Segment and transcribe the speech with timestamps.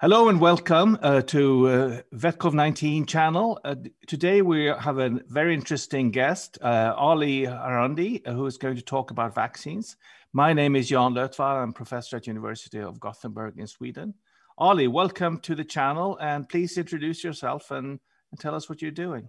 [0.00, 3.60] Hello and welcome uh, to uh, VetCov19 channel.
[3.62, 3.74] Uh,
[4.06, 8.82] today we have a very interesting guest, uh, Ali Harandi, uh, who is going to
[8.82, 9.98] talk about vaccines.
[10.32, 11.62] My name is Jan Lötvall.
[11.62, 14.14] I'm professor at University of Gothenburg in Sweden.
[14.56, 18.90] Ali, welcome to the channel and please introduce yourself and, and tell us what you're
[18.90, 19.28] doing.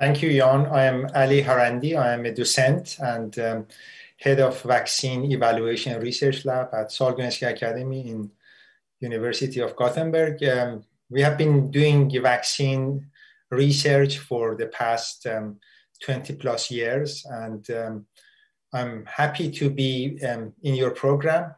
[0.00, 0.64] Thank you, Jan.
[0.64, 1.94] I am Ali Harandi.
[1.94, 3.66] I am a docent and um,
[4.16, 8.30] head of vaccine evaluation research lab at Sahlgrenska Academy in
[9.00, 10.42] University of Gothenburg.
[10.44, 13.06] Um, we have been doing vaccine
[13.50, 15.58] research for the past um,
[16.02, 18.06] 20 plus years, and um,
[18.72, 21.54] I'm happy to be um, in your program.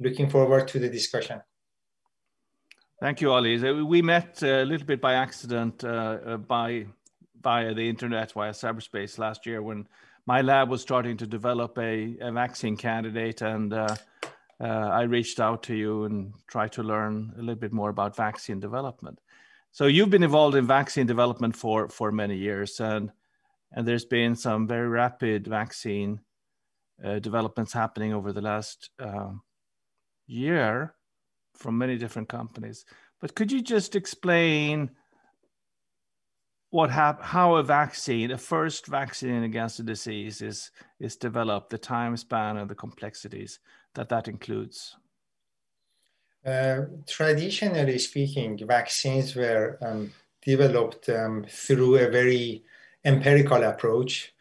[0.00, 1.40] Looking forward to the discussion.
[3.00, 3.58] Thank you, Ali.
[3.82, 6.86] We met a little bit by accident uh, uh, by
[7.42, 9.86] via the internet, via cyberspace last year when
[10.26, 13.94] my lab was starting to develop a, a vaccine candidate and uh,
[14.60, 18.16] uh, I reached out to you and tried to learn a little bit more about
[18.16, 19.20] vaccine development.
[19.72, 23.10] So you've been involved in vaccine development for for many years, and
[23.72, 26.20] and there's been some very rapid vaccine
[27.04, 29.32] uh, developments happening over the last uh,
[30.26, 30.94] year
[31.54, 32.84] from many different companies.
[33.20, 34.90] But could you just explain
[36.70, 40.70] what hap- how a vaccine, a first vaccine against a disease, is
[41.00, 43.58] is developed, the time span and the complexities
[43.94, 44.96] that that includes?
[46.44, 50.12] Uh, traditionally speaking, vaccines were um,
[50.44, 52.62] developed um, through a very
[53.04, 54.32] empirical approach.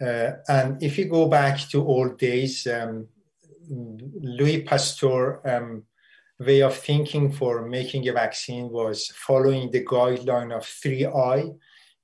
[0.00, 3.06] Uh, and if you go back to old days, um,
[3.68, 5.84] Louis Pasteur um,
[6.38, 11.56] way of thinking for making a vaccine was following the guideline of 3I,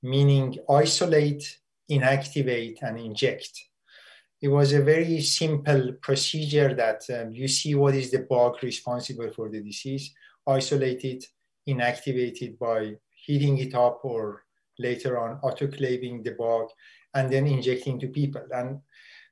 [0.02, 1.58] meaning isolate,
[1.90, 3.50] inactivate, and inject
[4.42, 9.30] it was a very simple procedure that um, you see what is the bug responsible
[9.30, 10.12] for the disease,
[10.48, 11.24] isolate it,
[11.68, 14.42] inactivate it by heating it up or
[14.80, 16.66] later on autoclaving the bug
[17.14, 18.42] and then injecting to people.
[18.50, 18.80] And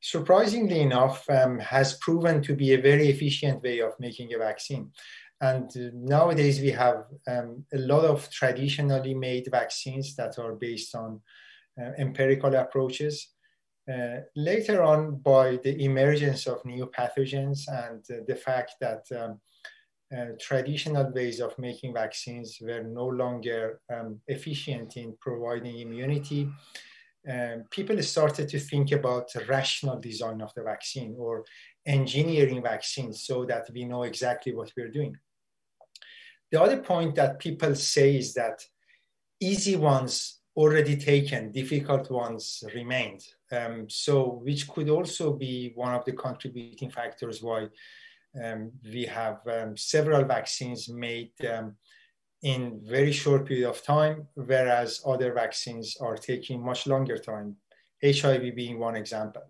[0.00, 4.92] surprisingly enough, um, has proven to be a very efficient way of making a vaccine.
[5.40, 10.94] And uh, nowadays we have um, a lot of traditionally made vaccines that are based
[10.94, 11.20] on
[11.80, 13.30] uh, empirical approaches.
[13.90, 19.40] Uh, later on, by the emergence of new pathogens and uh, the fact that um,
[20.16, 26.48] uh, traditional ways of making vaccines were no longer um, efficient in providing immunity,
[27.28, 31.44] um, people started to think about rational design of the vaccine or
[31.86, 35.16] engineering vaccines so that we know exactly what we're doing.
[36.52, 38.60] The other point that people say is that
[39.40, 43.22] easy ones already taken, difficult ones remained.
[43.52, 47.68] Um, so, which could also be one of the contributing factors why
[48.42, 51.74] um, we have um, several vaccines made um,
[52.42, 57.56] in very short period of time, whereas other vaccines are taking much longer time.
[58.02, 59.42] HIV being one example.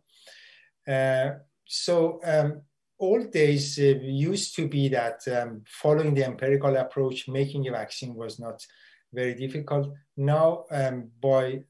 [0.89, 1.31] Uh,
[1.67, 2.63] so, um,
[2.99, 8.15] old days uh, used to be that um, following the empirical approach, making a vaccine
[8.15, 8.65] was not
[9.13, 9.93] very difficult.
[10.17, 11.61] Now, um, by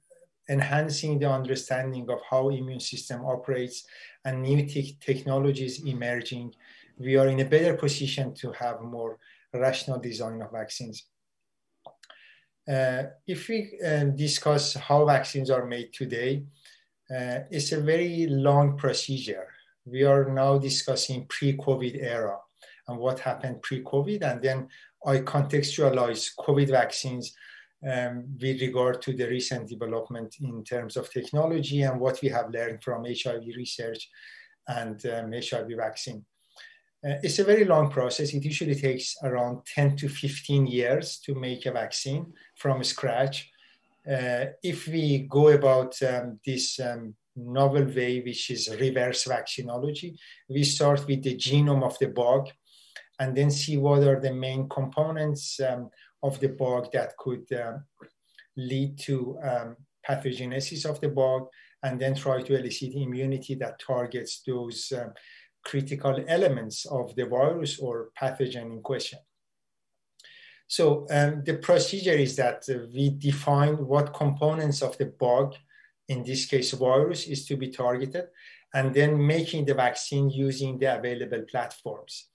[0.51, 3.85] enhancing the understanding of how immune system operates
[4.25, 6.53] and new te- technologies emerging,
[6.99, 9.19] we are in a better position to have more
[9.55, 11.07] rational design of vaccines.
[12.69, 16.45] Uh, if we uh, discuss how vaccines are made today,
[17.11, 19.49] uh, it's a very long procedure.
[19.87, 22.37] We are now discussing pre-COVID era
[22.87, 24.69] and what happened pre-COVID, and then
[25.07, 27.35] I contextualize COVID vaccines
[27.89, 32.51] um, with regard to the recent development in terms of technology and what we have
[32.51, 34.09] learned from HIV research
[34.69, 36.25] and um, HIV vaccine.
[37.03, 38.35] Uh, it's a very long process.
[38.35, 43.51] It usually takes around 10 to 15 years to make a vaccine from scratch.
[44.07, 50.15] Uh, if we go about um, this um, novel way, which is reverse vaccinology,
[50.49, 52.51] we start with the genome of the bug
[53.19, 55.91] and then see what are the main components um,
[56.23, 57.85] of the bug that could um,
[58.57, 59.77] lead to um,
[60.09, 61.47] pathogenesis of the bug,
[61.83, 65.13] and then try to elicit immunity that targets those um,
[65.65, 69.19] critical elements of the virus or pathogen in question.
[70.67, 75.55] So um, the procedure is that uh, we define what components of the bug,
[76.09, 78.27] in this case virus, is to be targeted,
[78.73, 82.31] and then making the vaccine using the available platforms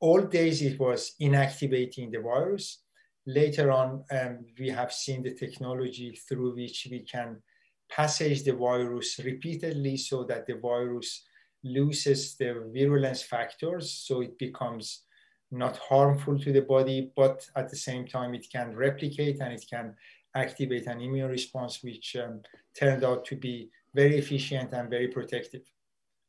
[0.00, 2.82] old days it was inactivating the virus.
[3.26, 7.42] Later on, um, we have seen the technology through which we can
[7.90, 11.24] passage the virus repeatedly so that the virus
[11.62, 15.02] loses the virulence factors, so it becomes
[15.50, 19.64] not harmful to the body, but at the same time, it can replicate and it
[19.68, 19.94] can
[20.34, 22.40] activate an immune response, which um,
[22.78, 25.62] turned out to be very efficient and very protective.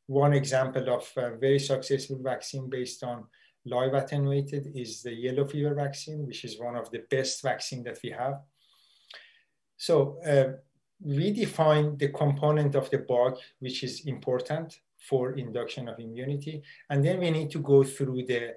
[0.08, 3.24] One example of a very successful vaccine based on
[3.64, 7.98] live attenuated is the yellow fever vaccine, which is one of the best vaccine that
[8.02, 8.40] we have.
[9.76, 10.58] So uh,
[11.00, 14.78] we define the component of the bug, which is important
[15.08, 16.62] for induction of immunity.
[16.90, 18.54] And then we need to go through the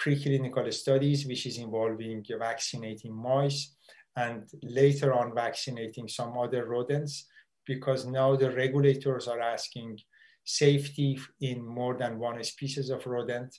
[0.00, 3.74] preclinical studies, which is involving vaccinating mice
[4.16, 7.26] and later on vaccinating some other rodents,
[7.66, 9.98] because now the regulators are asking
[10.44, 13.58] safety in more than one species of rodent.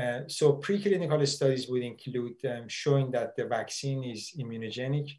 [0.00, 5.10] Uh, so preclinical studies would include um, showing that the vaccine is immunogenic,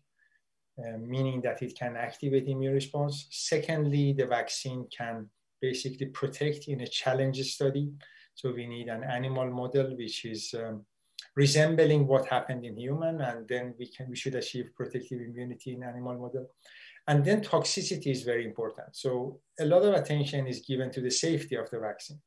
[0.80, 3.28] uh, meaning that it can activate immune response.
[3.32, 5.28] Secondly, the vaccine can
[5.62, 7.92] basically protect in a challenge study.
[8.36, 10.86] So we need an animal model which is um,
[11.36, 15.84] resembling what happened in human, and then we can we should achieve protective immunity in
[15.84, 16.48] animal model.
[17.08, 18.96] And then toxicity is very important.
[18.96, 22.20] So a lot of attention is given to the safety of the vaccine.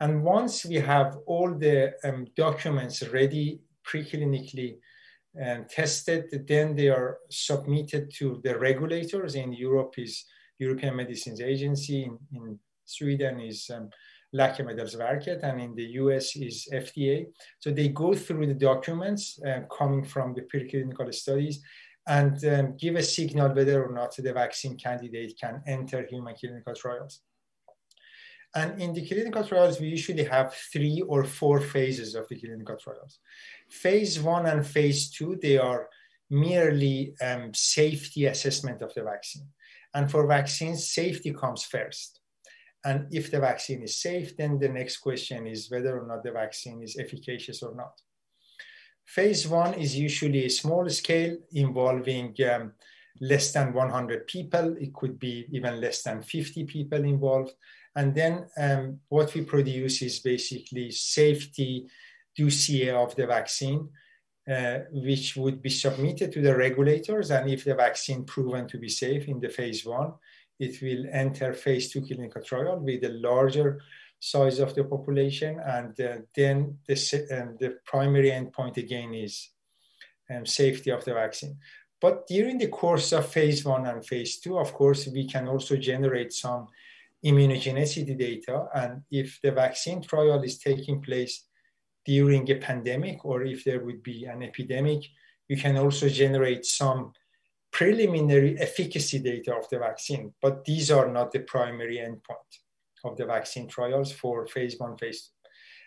[0.00, 4.76] And once we have all the um, documents ready preclinically
[5.34, 9.34] and tested, then they are submitted to the regulators.
[9.34, 10.24] In Europe is
[10.58, 13.90] European Medicines Agency, in, in Sweden is um,
[14.34, 17.26] Läkemedelsverket, and in the US is FDA.
[17.58, 21.62] So they go through the documents uh, coming from the preclinical studies
[22.06, 26.74] and um, give a signal whether or not the vaccine candidate can enter human clinical
[26.74, 27.22] trials.
[28.54, 32.76] And in the clinical trials, we usually have three or four phases of the clinical
[32.76, 33.18] trials.
[33.68, 35.88] Phase one and phase two, they are
[36.30, 39.48] merely um, safety assessment of the vaccine.
[39.94, 42.20] And for vaccines, safety comes first.
[42.84, 46.32] And if the vaccine is safe, then the next question is whether or not the
[46.32, 48.00] vaccine is efficacious or not.
[49.04, 52.72] Phase one is usually a small scale involving um,
[53.20, 54.76] less than 100 people.
[54.78, 57.52] It could be even less than 50 people involved.
[57.96, 61.88] And then um, what we produce is basically safety
[62.36, 63.88] dossier of the vaccine,
[64.48, 67.30] uh, which would be submitted to the regulators.
[67.30, 70.12] And if the vaccine proven to be safe in the phase one,
[70.60, 73.80] it will enter phase two clinical trial with a larger
[74.20, 75.58] size of the population.
[75.60, 76.94] And uh, then the,
[77.32, 79.50] um, the primary endpoint again is
[80.30, 81.56] um, safety of the vaccine.
[82.00, 85.76] But during the course of phase one and phase two, of course, we can also
[85.76, 86.68] generate some
[87.24, 88.66] immunogenicity data.
[88.74, 91.44] And if the vaccine trial is taking place
[92.04, 95.04] during a pandemic or if there would be an epidemic,
[95.48, 97.12] you can also generate some
[97.72, 102.52] preliminary efficacy data of the vaccine, but these are not the primary endpoint
[103.04, 105.32] of the vaccine trials for phase one, phase two.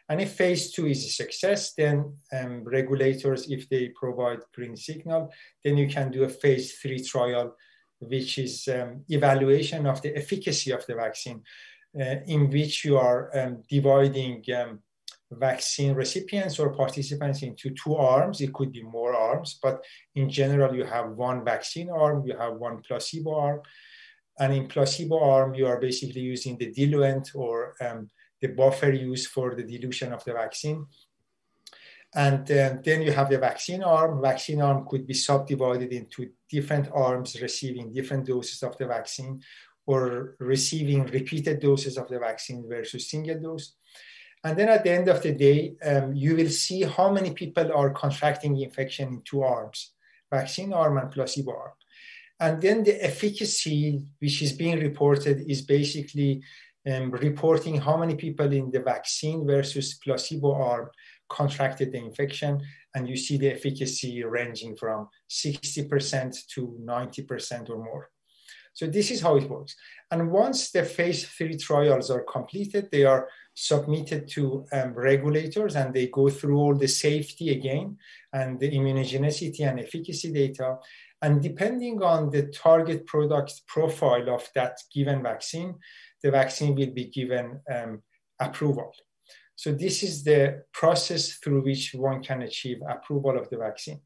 [0.10, 5.32] And if phase two is a success, then um, regulators, if they provide green signal,
[5.64, 7.56] then you can do a phase three trial
[8.00, 11.44] which is um, evaluation of the efficacy of the vaccine,
[12.00, 14.80] uh, in which you are um, dividing um,
[15.31, 18.42] vaccine recipients or participants into two arms.
[18.42, 19.84] It could be more arms, but
[20.16, 23.62] in general, you have one vaccine arm, you have one placebo arm.
[24.40, 28.10] And in placebo arm, you are basically using the diluent or um,
[28.42, 30.86] the buffer used for the dilution of the vaccine.
[32.16, 34.22] And um, then you have the vaccine arm.
[34.22, 39.42] Vaccine arm could be subdivided into different arms receiving different doses of the vaccine
[39.86, 43.75] or receiving repeated doses of the vaccine versus single dose.
[44.44, 47.72] And then at the end of the day, um, you will see how many people
[47.74, 49.92] are contracting infection in two arms,
[50.32, 51.72] vaccine arm and placebo arm.
[52.39, 56.42] And then the efficacy, which is being reported, is basically
[56.89, 60.89] um, reporting how many people in the vaccine versus placebo arm
[61.29, 62.62] contracted the infection,
[62.95, 68.09] and you see the efficacy ranging from 60% to 90% or more.
[68.74, 69.75] So this is how it works.
[70.12, 75.93] And once the phase three trials are completed, they are submitted to um, regulators and
[75.93, 77.98] they go through all the safety again
[78.31, 80.77] and the immunogenicity and efficacy data.
[81.21, 85.75] And depending on the target product profile of that given vaccine,
[86.24, 88.01] the vaccine will be given um,
[88.39, 88.93] approval.
[89.62, 94.00] So this is the process through which one can achieve approval of the vaccine.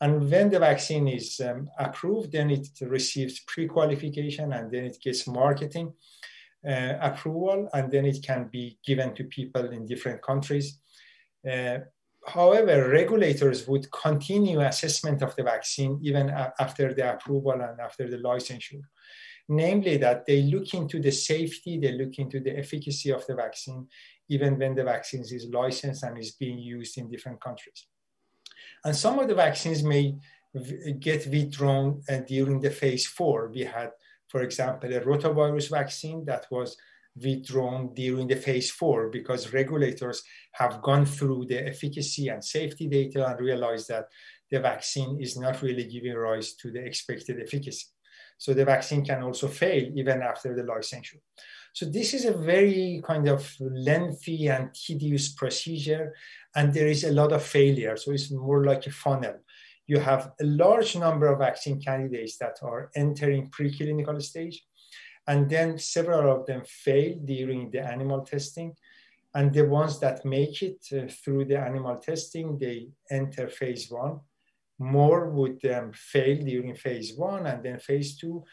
[0.00, 5.28] And when the vaccine is um, approved, then it receives pre-qualification and then it gets
[5.28, 5.92] marketing
[6.68, 10.80] uh, approval, and then it can be given to people in different countries.
[11.48, 11.78] Uh,
[12.26, 16.28] however, regulators would continue assessment of the vaccine even
[16.58, 18.82] after the approval and after the licensure.
[19.48, 23.86] Namely that they look into the safety, they look into the efficacy of the vaccine,
[24.28, 27.86] even when the vaccine is licensed and is being used in different countries.
[28.84, 30.16] And some of the vaccines may
[31.00, 33.50] get withdrawn uh, during the phase four.
[33.52, 33.90] We had,
[34.28, 36.76] for example, a rotavirus vaccine that was
[37.16, 43.26] withdrawn during the phase four because regulators have gone through the efficacy and safety data
[43.26, 44.06] and realized that
[44.50, 47.86] the vaccine is not really giving rise to the expected efficacy.
[48.38, 51.20] So the vaccine can also fail even after the licensure.
[51.72, 56.14] So this is a very kind of lengthy and tedious procedure,
[56.56, 57.96] and there is a lot of failure.
[57.96, 59.36] So it's more like a funnel.
[59.86, 64.64] You have a large number of vaccine candidates that are entering preclinical stage,
[65.26, 68.74] and then several of them fail during the animal testing.
[69.34, 74.20] And the ones that make it uh, through the animal testing, they enter phase one
[74.78, 78.44] more would um, fail during phase one and then phase two.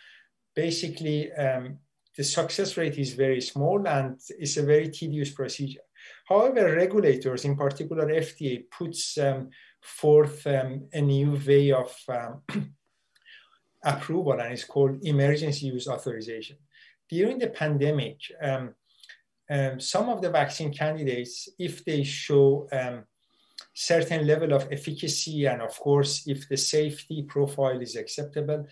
[0.56, 1.78] Basically, um,
[2.18, 5.82] the success rate is very small and it's a very tedious procedure.
[6.28, 9.50] However, regulators, in particular FDA, puts um,
[9.82, 12.42] forth um, a new way of um,
[13.84, 16.58] approval and it's called emergency use authorization.
[17.10, 18.74] During the pandemic, um,
[19.80, 22.68] some of the vaccine candidates, if they show
[23.76, 28.66] certain level of efficacy and of course if the safety profile is acceptable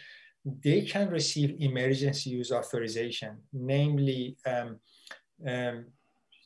[0.46, 3.38] they can receive emergency use authorization.
[3.54, 4.80] Namely um,
[5.48, 5.86] um,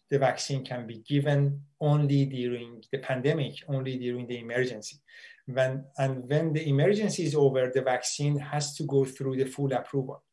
[0.09, 4.97] the vaccine can be given only during the pandemic only during the emergency.
[5.45, 9.73] When and when the emergency is over the vaccine has to go through the full
[9.73, 10.23] approval.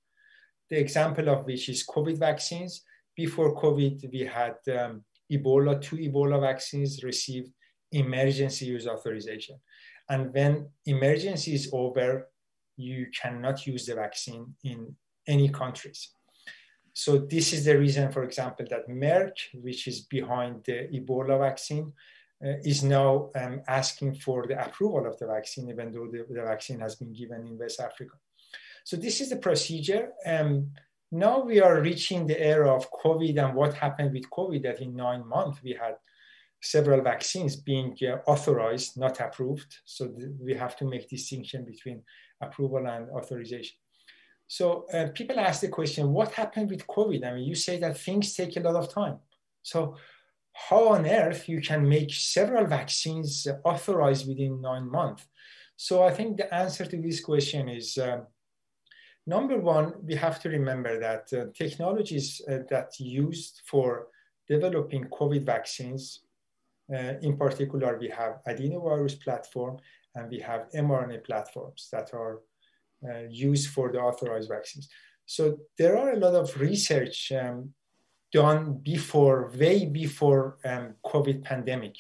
[0.71, 2.83] The example of which is covid vaccines.
[3.17, 7.51] Before covid we had um, ebola two ebola vaccines received
[7.95, 9.59] emergency use authorization.
[10.09, 12.29] And when emergency is over,
[12.77, 14.95] you cannot use the vaccine in
[15.27, 16.11] any countries.
[16.93, 21.93] So this is the reason, for example, that Merck, which is behind the Ebola vaccine,
[22.45, 26.43] uh, is now um, asking for the approval of the vaccine, even though the, the,
[26.43, 28.15] vaccine has been given in West Africa.
[28.85, 30.11] So this is the procedure.
[30.27, 30.73] Um,
[31.11, 34.95] now we are reaching the era of COVID and what happened with COVID that in
[34.95, 35.95] nine months we had
[36.65, 39.71] several vaccines being uh, authorized, not approved.
[39.85, 42.03] So th- we have to make distinction between
[42.41, 43.77] approval and authorization.
[44.47, 47.25] So uh, people ask the question, what happened with COVID?
[47.25, 49.19] I mean, you say that things take a lot of time.
[49.63, 49.97] So
[50.53, 55.27] how on earth you can make several vaccines authorized within nine months?
[55.77, 58.21] So I think the answer to this question is uh,
[59.27, 64.09] number one, we have to remember that uh, technologies uh, that used for
[64.49, 66.21] developing COVID vaccines
[66.93, 69.79] uh, in particular, we have adenovirus platform
[70.15, 72.41] and we have mRNA platforms that are
[73.09, 74.89] uh, used for the authorized vaccines.
[75.27, 77.71] So there are a lot of research um,
[78.33, 81.97] done before, way before um, COVID pandemic.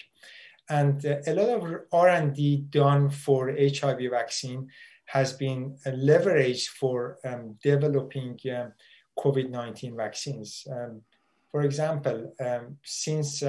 [0.68, 4.68] And uh, a lot of R&D done for HIV vaccine
[5.06, 8.72] has been uh, leveraged for um, developing um,
[9.18, 10.66] COVID-19 vaccines.
[10.70, 11.02] Um,
[11.50, 13.42] for example, um, since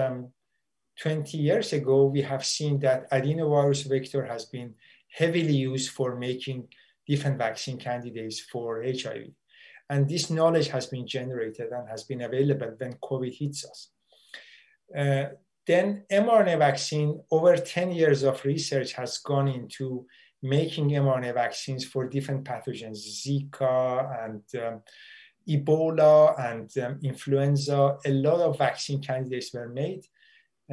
[1.02, 4.74] 20 years ago, we have seen that adenovirus vector has been
[5.10, 6.68] heavily used for making
[7.08, 9.28] different vaccine candidates for HIV.
[9.90, 13.90] And this knowledge has been generated and has been available when COVID hits us.
[14.98, 15.26] Uh,
[15.68, 20.06] then mRNA vaccine, over 10 years of research has gone into
[20.42, 24.82] making mRNA vaccines for different pathogens, Zika and um,
[25.48, 27.98] Ebola and um, influenza.
[28.06, 30.06] A lot of vaccine candidates were made.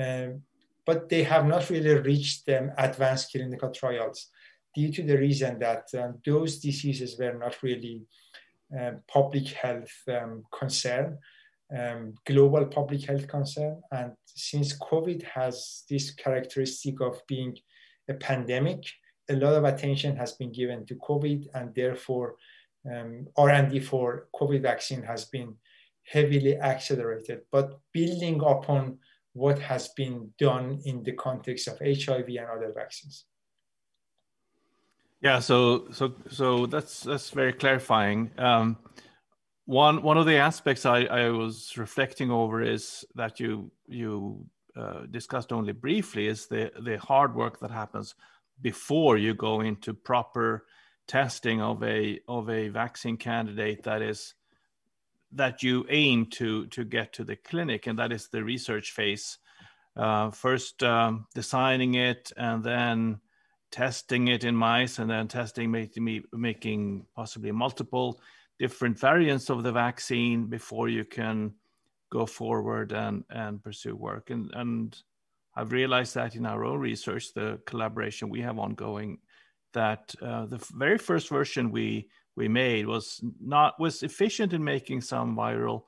[0.00, 0.42] Um,
[0.84, 4.28] but they have not really reached um, advanced clinical trials
[4.74, 8.02] due to the reason that um, those diseases were not really
[8.78, 11.18] um, public health um, concern,
[11.76, 13.80] um, global public health concern.
[13.90, 17.56] And since COVID has this characteristic of being
[18.08, 18.84] a pandemic,
[19.28, 22.36] a lot of attention has been given to COVID, and therefore
[23.36, 25.54] R&D for COVID vaccine has been
[26.04, 27.42] heavily accelerated.
[27.52, 28.98] But building upon
[29.34, 33.24] what has been done in the context of HIV and other vaccines.
[35.20, 38.32] Yeah, so so so that's that's very clarifying.
[38.38, 38.76] Um,
[39.66, 44.46] one one of the aspects I, I was reflecting over is that you you
[44.76, 48.14] uh, discussed only briefly is the the hard work that happens
[48.60, 50.66] before you go into proper
[51.06, 54.34] testing of a of a vaccine candidate that is
[55.34, 59.38] that you aim to to get to the clinic, and that is the research phase.
[59.94, 63.20] Uh, first, um, designing it, and then
[63.70, 68.20] testing it in mice, and then testing making making possibly multiple
[68.58, 71.52] different variants of the vaccine before you can
[72.12, 74.30] go forward and, and pursue work.
[74.30, 74.96] And, and
[75.56, 79.18] I've realized that in our own research, the collaboration we have ongoing,
[79.72, 85.00] that uh, the very first version we we made was not was efficient in making
[85.00, 85.82] some viral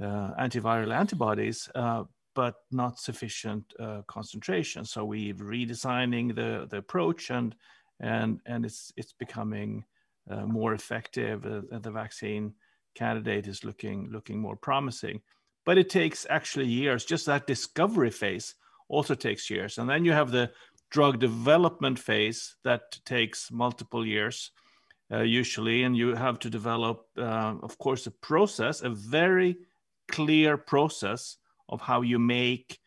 [0.00, 4.84] uh, antiviral antibodies, uh, but not sufficient uh, concentration.
[4.84, 7.54] So we're redesigning the the approach and
[8.00, 9.84] and and it's it's becoming
[10.30, 11.44] uh, more effective.
[11.44, 12.54] Uh, the vaccine
[12.94, 15.20] candidate is looking looking more promising,
[15.64, 17.04] but it takes actually years.
[17.04, 18.54] Just that discovery phase
[18.88, 19.78] also takes years.
[19.78, 20.50] And then you have the
[20.90, 24.50] drug development phase that takes multiple years,
[25.12, 25.82] uh, usually.
[25.84, 29.58] And you have to develop, uh, of course, a process, a very
[30.08, 31.36] clear process
[31.68, 32.78] of how you make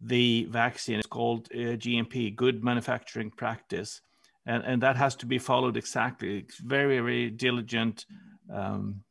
[0.00, 0.98] the vaccine.
[0.98, 4.00] It's called uh, GMP, Good Manufacturing Practice.
[4.46, 6.38] And, and that has to be followed exactly.
[6.38, 8.06] It's very, very diligent
[8.52, 9.02] um,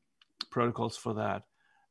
[0.49, 1.43] protocols for that.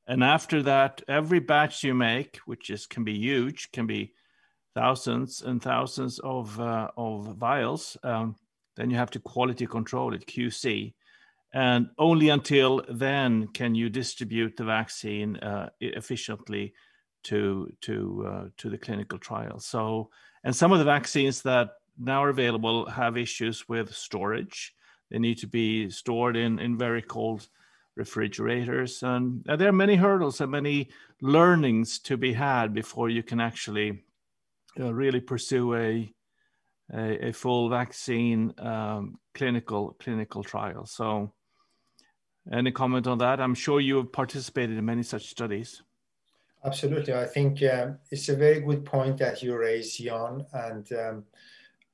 [0.06, 4.12] And after that, every batch you make, which is can be huge, can be
[4.74, 8.36] thousands and thousands of uh, of vials, um,
[8.80, 10.94] then you have to quality control it QC,
[11.52, 16.72] and only until then can you distribute the vaccine uh, efficiently
[17.24, 19.60] to to uh, to the clinical trial.
[19.60, 20.10] So,
[20.44, 21.68] and some of the vaccines that
[21.98, 24.74] now are available have issues with storage.
[25.10, 27.48] They need to be stored in in very cold
[27.96, 30.88] refrigerators, and there are many hurdles and many
[31.20, 34.04] learnings to be had before you can actually
[34.78, 36.10] uh, really pursue a,
[36.92, 40.86] a, a full vaccine um, clinical clinical trial.
[40.86, 41.32] So,
[42.52, 43.40] any comment on that?
[43.40, 45.82] I'm sure you have participated in many such studies.
[46.64, 50.44] Absolutely, I think um, it's a very good point that you raise, Jan.
[50.52, 51.24] And um,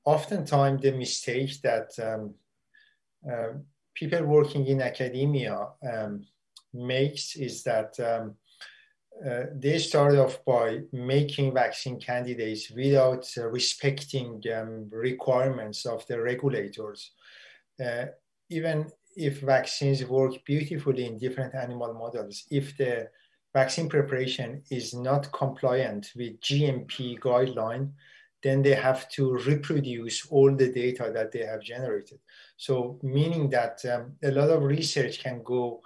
[0.04, 2.34] oftentimes the mistake that um,
[3.30, 3.58] uh,
[3.94, 6.24] people working in academia um,
[6.72, 8.34] makes is that um,
[9.24, 16.20] uh, they started off by making vaccine candidates without uh, respecting um, requirements of the
[16.20, 17.12] regulators.
[17.82, 18.06] Uh,
[18.50, 18.86] even
[19.16, 23.08] if vaccines work beautifully in different animal models, if the
[23.54, 27.90] vaccine preparation is not compliant with GMP guideline,
[28.42, 32.18] then they have to reproduce all the data that they have generated.
[32.58, 35.80] So meaning that um, a lot of research can go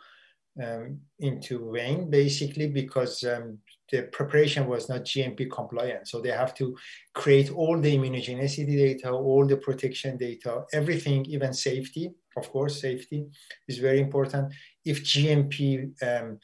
[0.62, 3.58] um, into vain basically because um,
[3.90, 6.08] the preparation was not GMP compliant.
[6.08, 6.76] So they have to
[7.14, 12.12] create all the immunogenicity data, all the protection data, everything, even safety.
[12.36, 13.26] Of course, safety
[13.66, 14.52] is very important.
[14.84, 16.38] If GMP um,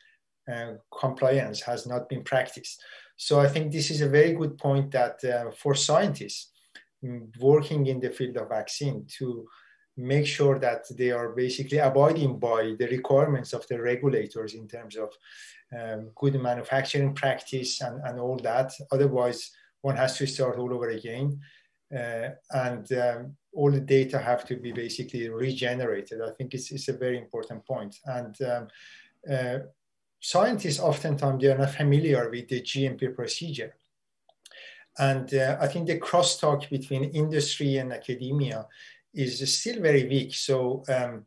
[0.53, 2.83] uh, compliance has not been practiced.
[3.16, 6.53] So I think this is a very good point that uh, for scientists
[7.05, 9.47] mm, working in the field of vaccine to
[9.97, 14.97] make sure that they are basically abiding by the requirements of the regulators in terms
[14.97, 15.11] of
[15.79, 18.73] um, good manufacturing practice and, and all that.
[18.93, 21.41] Otherwise, one has to start all over again.
[21.95, 26.21] Uh, and um, all the data have to be basically regenerated.
[26.21, 27.97] I think it's, it's a very important point.
[28.05, 28.69] And um,
[29.31, 29.59] uh,
[30.21, 33.75] scientists oftentimes they are not familiar with the GMP procedure.
[34.99, 38.67] And uh, I think the crosstalk between industry and academia
[39.17, 40.35] is still very weak.
[40.35, 41.25] So um,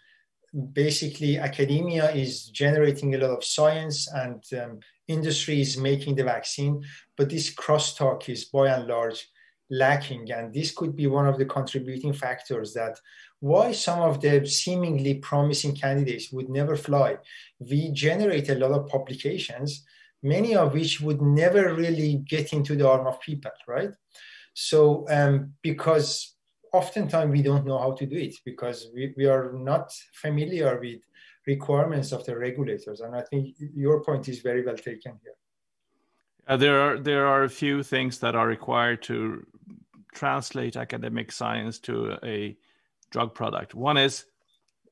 [0.73, 6.83] basically, academia is generating a lot of science and um, industry is making the vaccine,
[7.17, 9.27] but this crosstalk is by and large
[9.69, 10.31] lacking.
[10.31, 12.99] And this could be one of the contributing factors that
[13.39, 17.17] why some of the seemingly promising candidates would never fly.
[17.59, 19.85] We generate a lot of publications,
[20.21, 23.91] many of which would never really get into the arm of people, right?
[24.53, 26.35] So, um, because
[26.73, 31.01] oftentimes we don't know how to do it because we, we are not familiar with
[31.47, 33.01] requirements of the regulators.
[33.01, 35.33] And I think your point is very well taken here.
[36.47, 39.45] Uh, there are there are a few things that are required to
[40.13, 42.57] translate academic science to a
[43.11, 43.75] drug product.
[43.75, 44.25] One is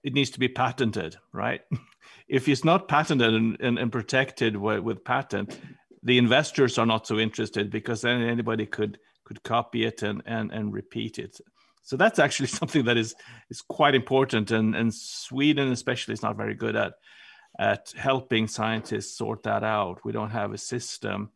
[0.04, 1.62] it needs to be patented, right?
[2.28, 5.60] if it's not patented and, and, and protected with, with, patent,
[6.04, 10.52] the investors are not so interested because then anybody could could copy it and, and,
[10.54, 11.42] and repeat it.
[11.88, 13.16] So that's actually something that is
[13.50, 16.94] is quite important, and and Sweden especially is not very good at
[17.60, 20.04] at helping scientists sort that out.
[20.04, 21.32] We don't have a system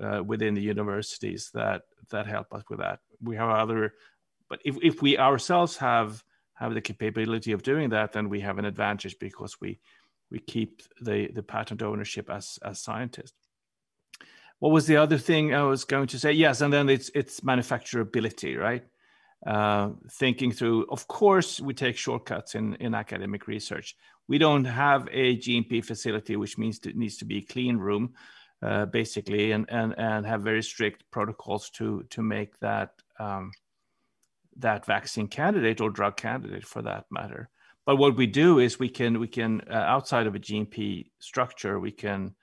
[0.00, 3.00] uh, within the universities that that help us with that.
[3.22, 3.92] We have other,
[4.48, 6.24] but if if we ourselves have
[6.54, 9.78] have the capability of doing that, then we have an advantage because we
[10.30, 13.34] we keep the the patent ownership as as scientists.
[14.58, 16.32] What was the other thing I was going to say?
[16.32, 18.84] Yes, and then it's it's manufacturability, right?
[19.46, 20.86] Uh, thinking through.
[20.90, 23.96] Of course, we take shortcuts in, in academic research.
[24.28, 28.14] We don't have a GMP facility, which means it needs to be a clean room,
[28.62, 33.50] uh, basically, and, and, and have very strict protocols to, to make that, um,
[34.58, 37.50] that vaccine candidate or drug candidate for that matter.
[37.84, 41.80] But what we do is we can, we can uh, outside of a GMP structure,
[41.80, 42.36] we can,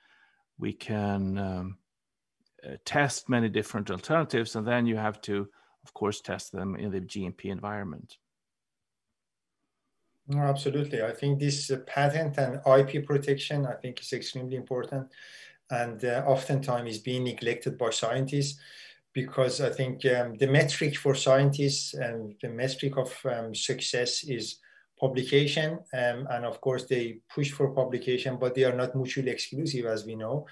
[0.58, 1.78] we can um,
[2.62, 5.48] uh, test many different alternatives, and then you have to
[5.90, 8.18] of course, test them in the GMP environment.
[10.28, 11.02] No, absolutely.
[11.02, 15.08] I think this uh, patent and IP protection, I think, is extremely important,
[15.72, 18.60] and uh, oftentimes is being neglected by scientists
[19.14, 24.58] because I think um, the metric for scientists and the metric of um, success is
[25.00, 25.80] publication.
[25.94, 30.06] Um, and of course, they push for publication, but they are not mutually exclusive, as
[30.06, 30.46] we know.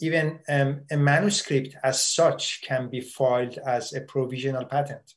[0.00, 5.14] Even um, a manuscript as such can be filed as a provisional patent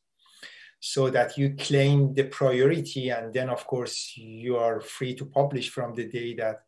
[0.79, 3.09] so that you claim the priority.
[3.09, 6.61] And then, of course, you are free to publish from the day that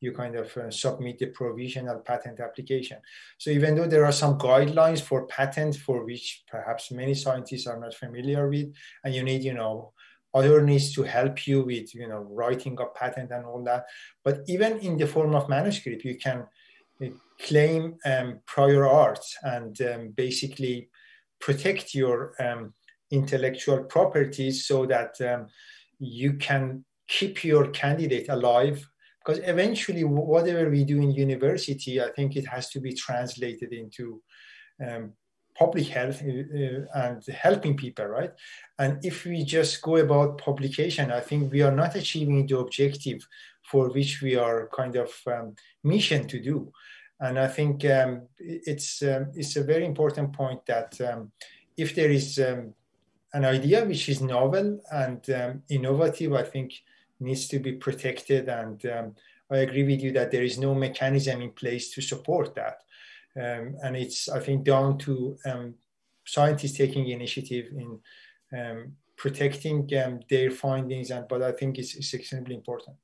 [0.00, 2.98] you kind of uh, submit the provisional patent application.
[3.36, 7.80] So even though there are some guidelines for patent for which perhaps many scientists are
[7.80, 9.92] not familiar with, and you need, you know,
[10.34, 13.86] other needs to help you with you know writing a patent and all that.
[14.24, 16.46] But even in the form of manuscript you can
[17.02, 17.06] uh,
[17.40, 20.88] claim um, prior art and um, basically
[21.40, 22.74] protect your um,
[23.10, 25.46] intellectual properties so that um,
[25.98, 28.86] you can keep your candidate alive.
[29.24, 34.22] Because eventually whatever we do in university i think it has to be translated into
[34.82, 35.12] um,
[35.58, 38.32] public health uh, and helping people, right?
[38.78, 43.26] And if we just go about publication, I think we are not achieving the objective
[43.62, 46.72] for which we are kind of um, mission to do.
[47.20, 51.32] And I think um, it's um, it's a very important point that um,
[51.76, 52.74] if there is um,
[53.32, 56.72] an idea which is novel and um, innovative, I think
[57.18, 58.48] needs to be protected.
[58.48, 58.80] And
[59.50, 62.82] I agree with you that there is no mechanism in place to support that.
[63.38, 65.74] Um, and it's, I think, down to um,
[66.24, 67.98] scientists taking initiative in
[68.58, 71.10] um, protecting um, their findings.
[71.10, 72.96] And but I think it's, it's extremely important.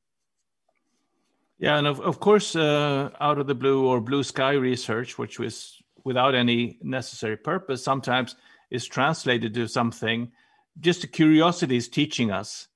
[1.59, 5.39] Yeah, and of, of course, uh, out of the blue or blue sky research, which
[5.39, 8.37] was without any necessary purpose, sometimes
[8.71, 10.33] is translated to something.
[10.81, 12.69] Just a curiosity is teaching us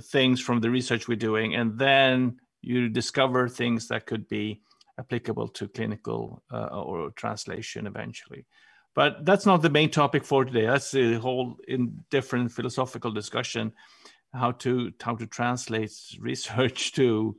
[0.00, 4.60] things from the research we're doing, and then you discover things that could be
[4.98, 8.46] applicable to clinical uh, or translation eventually.
[8.94, 10.66] But that's not the main topic for today.
[10.66, 13.72] That's a whole in different philosophical discussion
[14.34, 17.36] how to how to translate research to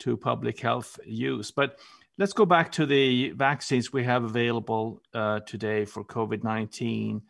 [0.00, 1.50] to public health use.
[1.50, 1.78] But
[2.18, 7.22] let's go back to the vaccines we have available uh, today for COVID nineteen,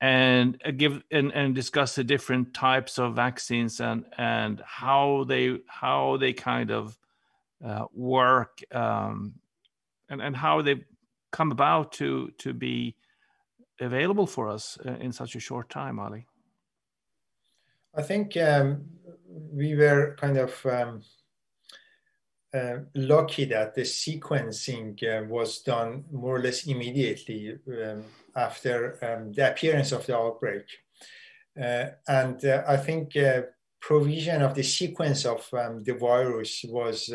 [0.00, 5.58] and uh, give and, and discuss the different types of vaccines and and how they
[5.66, 6.96] how they kind of
[7.64, 9.34] uh, work um,
[10.08, 10.84] and, and how they
[11.30, 12.94] come about to, to be
[13.80, 16.26] available for us uh, in such a short time, Ali?
[17.94, 18.84] I think um,
[19.52, 21.02] we were kind of um,
[22.54, 28.04] uh, lucky that the sequencing uh, was done more or less immediately um,
[28.36, 30.64] after um, the appearance of the outbreak.
[31.58, 33.14] Uh, and uh, I think
[33.80, 37.10] provision of the sequence of um, the virus was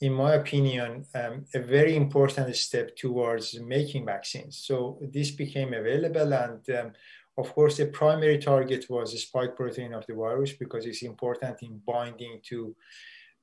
[0.00, 4.58] in my opinion, um, a very important step towards making vaccines.
[4.64, 6.92] So this became available, and um,
[7.36, 11.62] of course, the primary target was the spike protein of the virus because it's important
[11.62, 12.76] in binding to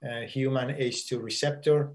[0.07, 1.91] uh, human ACE2 receptor,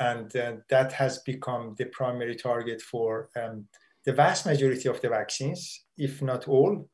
[0.00, 3.66] and uh, that has become the primary target for um,
[4.04, 6.88] the vast majority of the vaccines, if not all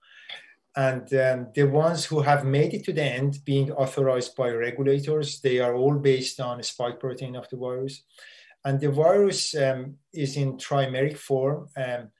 [0.76, 5.40] and um, the ones who have made it to the end being authorized by regulators
[5.40, 8.04] they are all based on spike protein of the virus.
[8.64, 12.10] And the virus um, is in trimeric form um,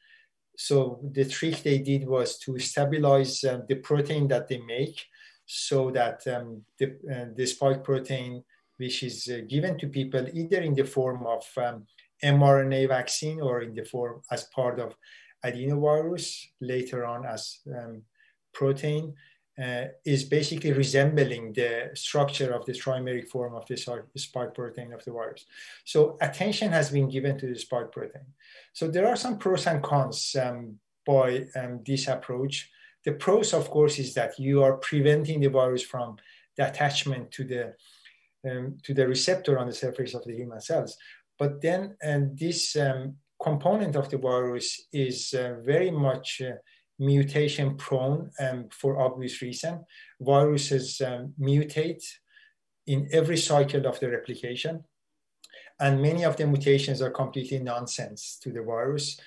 [0.56, 5.06] so the trick they did was to stabilize um, the protein that they make
[5.46, 8.44] so that um, the, uh, the, spike protein
[8.76, 11.86] which is uh, given to people either in the form of um,
[12.22, 14.94] mrna vaccine or in the form as part of
[15.44, 17.60] adenovirus later on as
[18.52, 19.14] protein
[19.60, 23.76] uh, is basically resembling the structure of the trimeric form of the
[24.16, 25.44] spike protein of the virus.
[25.84, 28.24] So attention has been given to the spike protein.
[28.72, 32.70] So there are some pros and cons um, by um, this approach.
[33.04, 36.16] The pros, of course, is that you are preventing the virus from
[36.56, 37.74] the attachment to the
[38.48, 40.96] um, to the receptor on the surface of the human cells.
[41.38, 46.52] But then, and this um, component of the virus is uh, very much uh,
[47.00, 49.84] mutation prone um, for obvious reason.
[50.20, 52.04] Viruses um, mutate
[52.86, 54.84] in every cycle of the replication.
[55.80, 59.18] And many of the mutations are completely nonsense to the virus.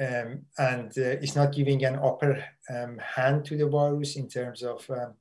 [0.00, 4.62] Um, and uh, it's not giving an upper um, hand to the virus in terms
[4.62, 5.14] of um,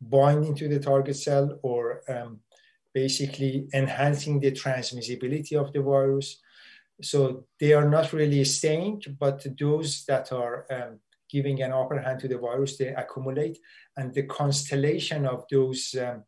[0.00, 2.40] binding to the target cell or um,
[2.92, 6.40] basically enhancing the transmissibility of the virus.
[7.02, 10.66] So they are not really staying, but those that are
[11.28, 13.58] giving an upper hand to the virus, they accumulate.
[13.96, 16.24] And the constellation of those um,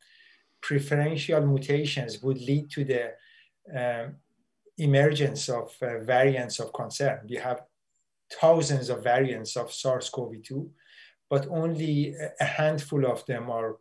[0.61, 3.13] preferential mutations would lead to the
[3.75, 4.17] um,
[4.77, 7.21] emergence of uh, variants of concern.
[7.29, 7.63] We have
[8.41, 10.69] thousands of variants of SARS-CoV-2,
[11.31, 13.77] but only a handful of them are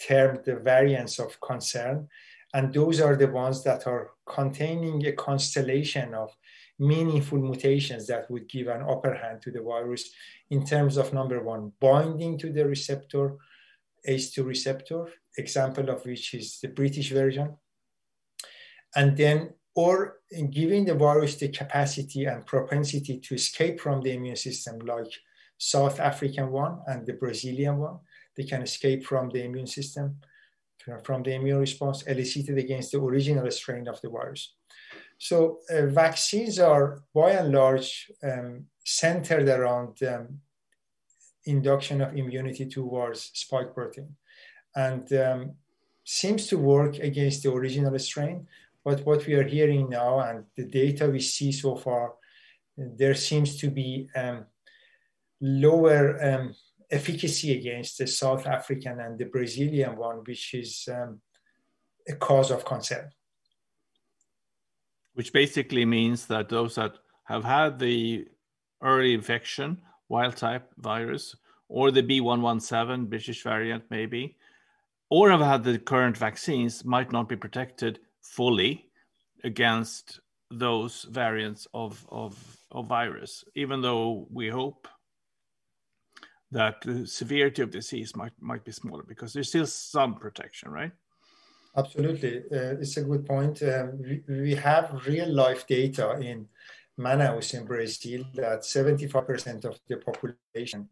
[0.00, 2.08] termed the variants of concern.
[2.52, 6.34] And those are the ones that are containing a constellation of
[6.80, 10.10] meaningful mutations that would give an upper hand to the virus
[10.50, 13.36] in terms of number one, binding to the receptor,
[14.08, 17.54] ACE2 receptor, example of which is the British version.
[18.96, 20.16] And then, or
[20.50, 25.12] giving the virus the capacity and propensity to escape from the immune system, like
[25.58, 27.98] South African one and the Brazilian one.
[28.36, 30.16] They can escape from the immune system,
[31.04, 34.54] from the immune response elicited against the original strain of the virus.
[35.20, 40.40] So uh, vaccines are by and large um, centered around um,
[41.44, 44.16] induction of immunity towards spike protein
[44.74, 45.52] and um,
[46.04, 48.46] seems to work against the original strain.
[48.82, 52.14] But what we are hearing now and the data we see so far,
[52.78, 54.46] there seems to be um,
[55.38, 56.54] lower um,
[56.90, 61.20] efficacy against the South African and the Brazilian one, which is um,
[62.08, 63.10] a cause of concern
[65.20, 68.26] which basically means that those that have had the
[68.80, 69.76] early infection,
[70.08, 71.36] wild type virus,
[71.68, 74.38] or the B117 British variant, maybe,
[75.10, 78.86] or have had the current vaccines might not be protected fully
[79.44, 82.34] against those variants of, of,
[82.72, 84.88] of virus, even though we hope
[86.50, 90.92] that the severity of disease might, might be smaller because there's still some protection, right?
[91.76, 92.38] Absolutely.
[92.50, 93.62] Uh, it's a good point.
[93.62, 96.48] Um, we, we, have real life data in
[96.98, 100.88] Manaus in Brazil that 75% of the population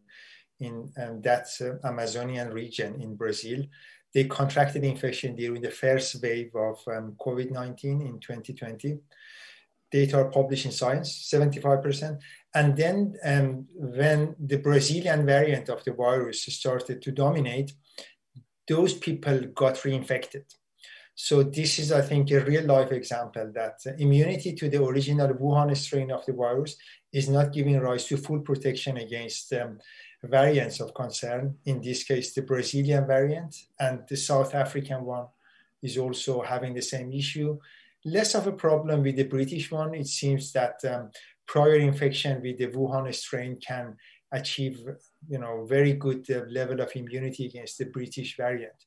[0.61, 3.64] in um, that uh, Amazonian region in Brazil,
[4.14, 8.99] they contracted infection during the first wave of um, COVID-19 in 2020.
[9.91, 12.19] Data are published in Science, 75%.
[12.55, 17.73] And then um, when the Brazilian variant of the virus started to dominate,
[18.69, 20.45] those people got reinfected.
[21.21, 25.77] So this is, I think, a real life example that immunity to the original Wuhan
[25.77, 26.77] strain of the virus
[27.13, 29.81] is not giving rise to full protection against um,
[30.23, 31.57] variants of concern.
[31.65, 35.27] In this case, the Brazilian variant and the South African one
[35.83, 37.59] is also having the same issue.
[38.05, 39.97] Less of a problem with the British one.
[39.97, 41.11] It seems that um,
[41.49, 43.97] prior infection with the Wuhan strain can
[44.31, 44.87] achieve,
[45.29, 48.85] you know, very good uh, level of immunity against the British variant.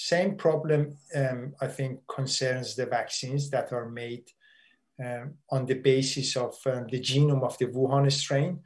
[0.00, 4.30] Same problem, um, I think, concerns the vaccines that are made
[5.04, 8.60] um, on the basis of um, the genome of the Wuhan strain.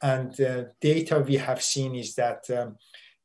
[0.00, 2.78] And the data we have seen is that um,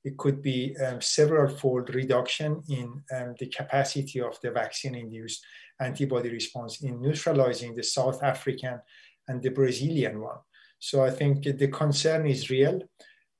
[0.04, 5.45] it could be um, several fold reduction in um, the capacity of the vaccine induced
[5.80, 8.82] antibody response in neutralizing the South African
[9.30, 10.39] and the Brazilian one.
[10.80, 12.82] So I think the concern is real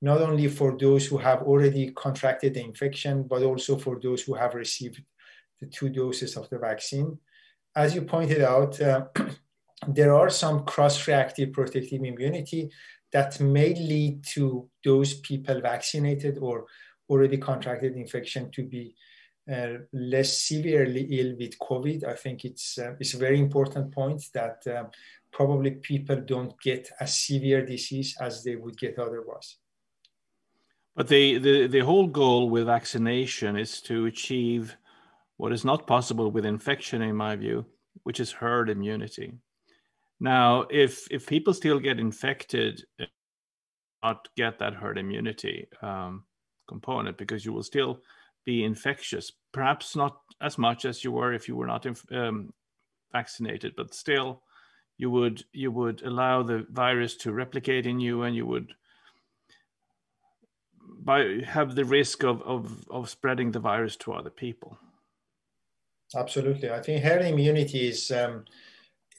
[0.04, 4.34] not only for those who have already contracted the infection, but also for those who
[4.34, 5.02] have received
[5.60, 7.18] the two doses of the vaccine.
[7.74, 9.06] As you pointed out, uh,
[9.88, 12.70] there are some cross-reactive protective immunity
[13.12, 16.66] that may lead to those people vaccinated or
[17.08, 18.94] already contracted infection to be
[19.50, 22.04] uh, less severely ill with COVID.
[22.04, 24.84] I think it's uh, it's a very important point that uh,
[25.32, 29.63] probably people don't get as severe disease as they would get otherwise.
[30.96, 34.76] But the, the, the whole goal with vaccination is to achieve
[35.36, 37.66] what is not possible with infection, in my view,
[38.04, 39.32] which is herd immunity.
[40.20, 42.84] Now, if if people still get infected,
[44.02, 46.24] not get that herd immunity um,
[46.68, 48.00] component because you will still
[48.44, 49.32] be infectious.
[49.52, 52.52] Perhaps not as much as you were if you were not inf- um,
[53.12, 54.42] vaccinated, but still,
[54.98, 58.72] you would you would allow the virus to replicate in you, and you would
[61.02, 64.78] by have the risk of, of, of spreading the virus to other people.
[66.14, 66.70] Absolutely.
[66.70, 68.44] I think herd immunity is um,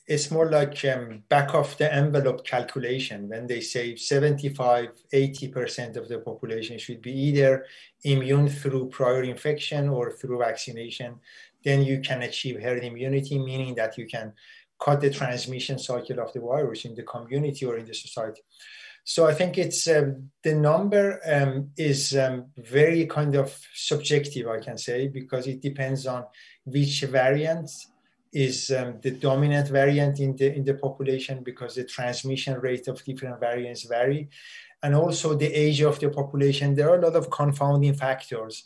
[0.08, 6.08] it's more like um, back of the envelope calculation when they say 75 80% of
[6.08, 7.66] the population should be either
[8.04, 11.16] immune through prior infection or through vaccination
[11.64, 14.32] then you can achieve herd immunity meaning that you can
[14.80, 18.42] cut the transmission cycle of the virus in the community or in the society
[19.06, 24.60] so i think it's um, the number um, is um, very kind of subjective i
[24.60, 26.26] can say because it depends on
[26.65, 27.70] which variant
[28.36, 33.04] is um, the dominant variant in the in the population because the transmission rate of
[33.06, 34.28] different variants vary.
[34.84, 36.76] And also the age of the population.
[36.76, 38.65] There are a lot of confounding factors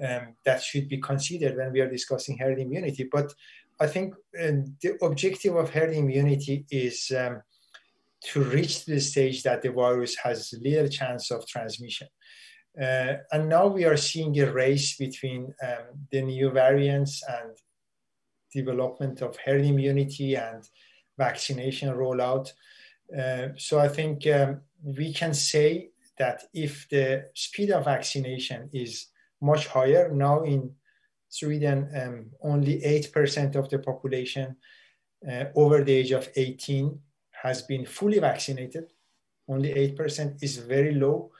[0.00, 3.04] um, that should be considered when we are discussing herd immunity.
[3.04, 3.34] But
[3.80, 4.14] i think
[4.44, 7.10] um, the objective of herd immunity is
[8.22, 12.08] to reach the stage that the virus has little chance of transmission
[12.78, 17.56] uh, and now we are seeing a race between um, the new variants and
[18.52, 20.62] development of herd immunity and
[21.18, 22.52] vaccination rollout.
[23.16, 29.08] Uh, so I think um, we can say that if the speed of vaccination is
[29.42, 30.72] much higher, now in
[31.28, 34.56] Sweden, um, only 8% of the population
[35.28, 36.98] uh, over the age of 18
[37.42, 38.84] has been fully vaccinated.
[39.48, 41.32] Only 8% is very low.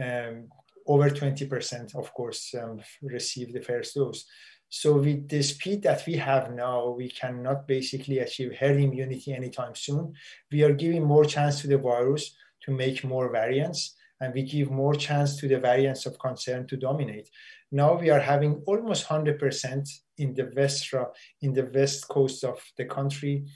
[0.00, 0.48] Um,
[0.86, 4.24] over 20%, of course, um, receive the first dose.
[4.70, 9.74] So with the speed that we have now, we cannot basically achieve herd immunity anytime
[9.74, 10.12] soon.
[10.52, 14.70] We are giving more chance to the virus to make more variants, and we give
[14.70, 17.30] more chance to the variants of concern to dominate.
[17.70, 20.94] Now we are having almost 100% in the west,
[21.40, 23.46] in the west coast of the country,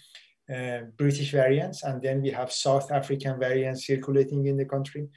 [0.96, 5.08] British variants, and then we have South African variants circulating in the country.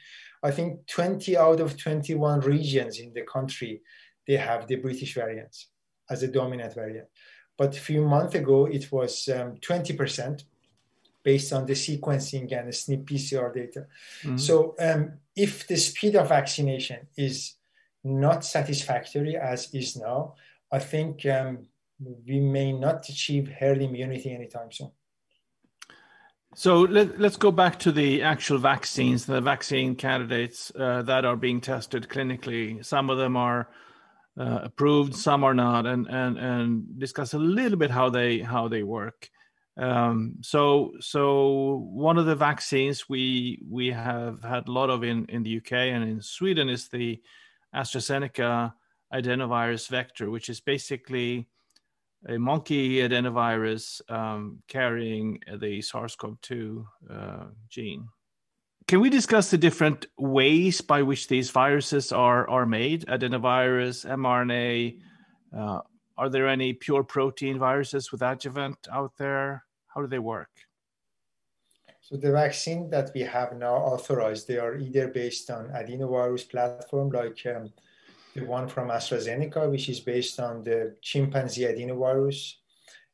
[0.44, 3.82] I think 20 out of 21 regions in the country,
[4.28, 5.68] they have the British variants
[6.10, 7.08] as a dominant variant.
[7.58, 10.44] But a few months ago, it was um, 20%
[11.24, 13.88] based on the sequencing and the SNP PCR data.
[14.22, 14.38] Mm-hmm.
[14.38, 17.56] So um, if the speed of vaccination is
[18.04, 20.36] not satisfactory as is now,
[20.72, 21.68] I think um,
[22.28, 24.92] we may not achieve herd immunity anytime soon.
[26.58, 31.36] So let, us go back to the actual vaccines, the vaccine candidates uh, that are
[31.36, 32.84] being tested clinically.
[32.84, 33.68] Some of them are
[34.40, 38.70] uh, approved, some are not, and and and discuss a little bit how they how
[38.70, 39.30] they work.
[39.78, 45.26] Um, so so one of the vaccines we we have had a lot of in
[45.28, 47.22] in the UK and in Sweden is the
[47.76, 48.74] AstraZeneca
[49.14, 51.50] adenovirus vector, which is basically
[52.28, 58.08] a monkey adenovirus um, carrying the SARS-CoV-2 uh, gene.
[58.88, 63.06] Can we discuss the different ways by which these viruses are, are made?
[63.08, 65.00] Adenovirus, mRNA.
[65.56, 65.80] Uh,
[66.18, 69.66] are there any pure protein viruses with adjuvant out there?
[69.88, 70.50] How do they work?
[72.00, 77.10] So the vaccine that we have now authorized, they are either based on adenovirus platform,
[77.10, 77.74] like um,
[78.36, 82.54] the one from AstraZeneca, which is based on the chimpanzee adenovirus,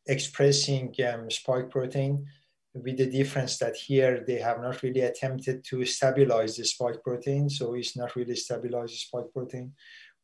[0.07, 2.25] expressing um, spike protein
[2.73, 7.49] with the difference that here they have not really attempted to stabilize the spike protein.
[7.49, 9.73] So it's not really stabilized spike protein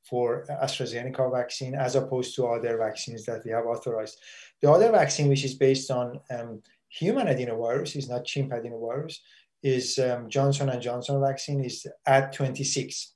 [0.10, 4.20] for AstraZeneca vaccine as opposed to other vaccines that we have authorized.
[4.62, 9.18] The other vaccine, which is based on um, human adenovirus, is not chimp adenovirus,
[9.62, 13.08] is um, Johnson and Johnson vaccine is Ad26.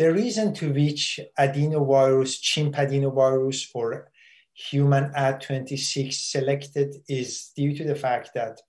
[0.00, 4.10] The reason to which adenovirus, chimp adenovirus, or
[4.54, 8.62] human Ad26 selected is due to the fact that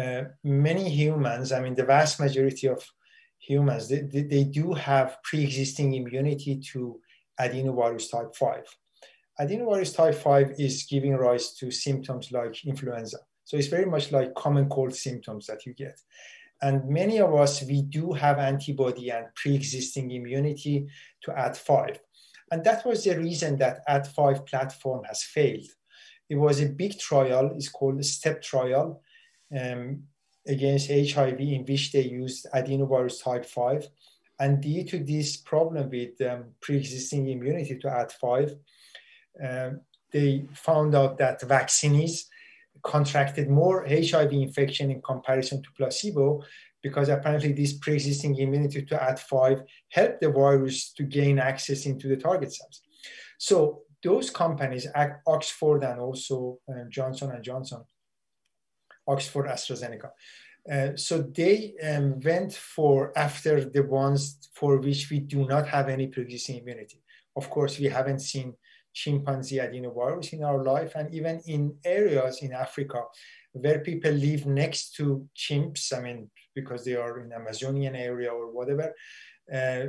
[0.00, 2.80] uh, many humans, I mean, the vast majority of
[3.40, 7.00] humans, they, they do have pre-existing immunity to
[7.40, 8.62] adenovirus type 5.
[9.40, 13.18] Adenovirus type 5 is giving rise to symptoms like influenza.
[13.42, 15.98] So it's very much like common cold symptoms that you get.
[16.62, 20.86] And many of us, we do have antibody and pre-existing immunity
[21.22, 21.98] to Ad5.
[22.50, 25.66] And that was the reason that Ad5 platform has failed.
[26.28, 29.02] It was a big trial, it's called a STEP trial
[29.56, 30.04] um,
[30.46, 33.88] against HIV, in which they used adenovirus type 5.
[34.38, 38.56] And due to this problem with um, pre existing immunity to Ad5,
[39.42, 39.80] um,
[40.12, 42.28] they found out that vaccinees
[42.82, 46.42] contracted more HIV infection in comparison to placebo
[46.82, 52.16] because apparently this pre-existing immunity to Ad5 helped the virus to gain access into the
[52.16, 52.82] target cells.
[53.38, 54.86] So those companies,
[55.26, 57.82] Oxford and also uh, Johnson and Johnson,
[59.08, 60.10] Oxford AstraZeneca,
[60.70, 65.88] uh, so they um, went for after the ones for which we do not have
[65.88, 67.02] any pre-existing immunity.
[67.36, 68.54] Of course, we haven't seen
[68.96, 73.00] chimpanzee adenovirus in our life, and even in areas in Africa
[73.52, 78.50] where people live next to chimps, I mean, because they are in Amazonian area or
[78.50, 78.94] whatever,
[79.52, 79.86] uh,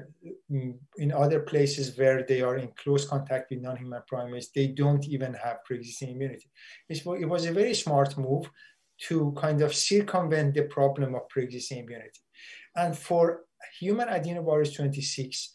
[1.04, 5.34] in other places where they are in close contact with non-human primates, they don't even
[5.34, 6.50] have pre-existing immunity.
[6.90, 8.46] it was a very smart move
[9.08, 12.22] to kind of circumvent the problem of pre-existing immunity.
[12.76, 13.46] And for
[13.80, 15.54] human adenovirus 26,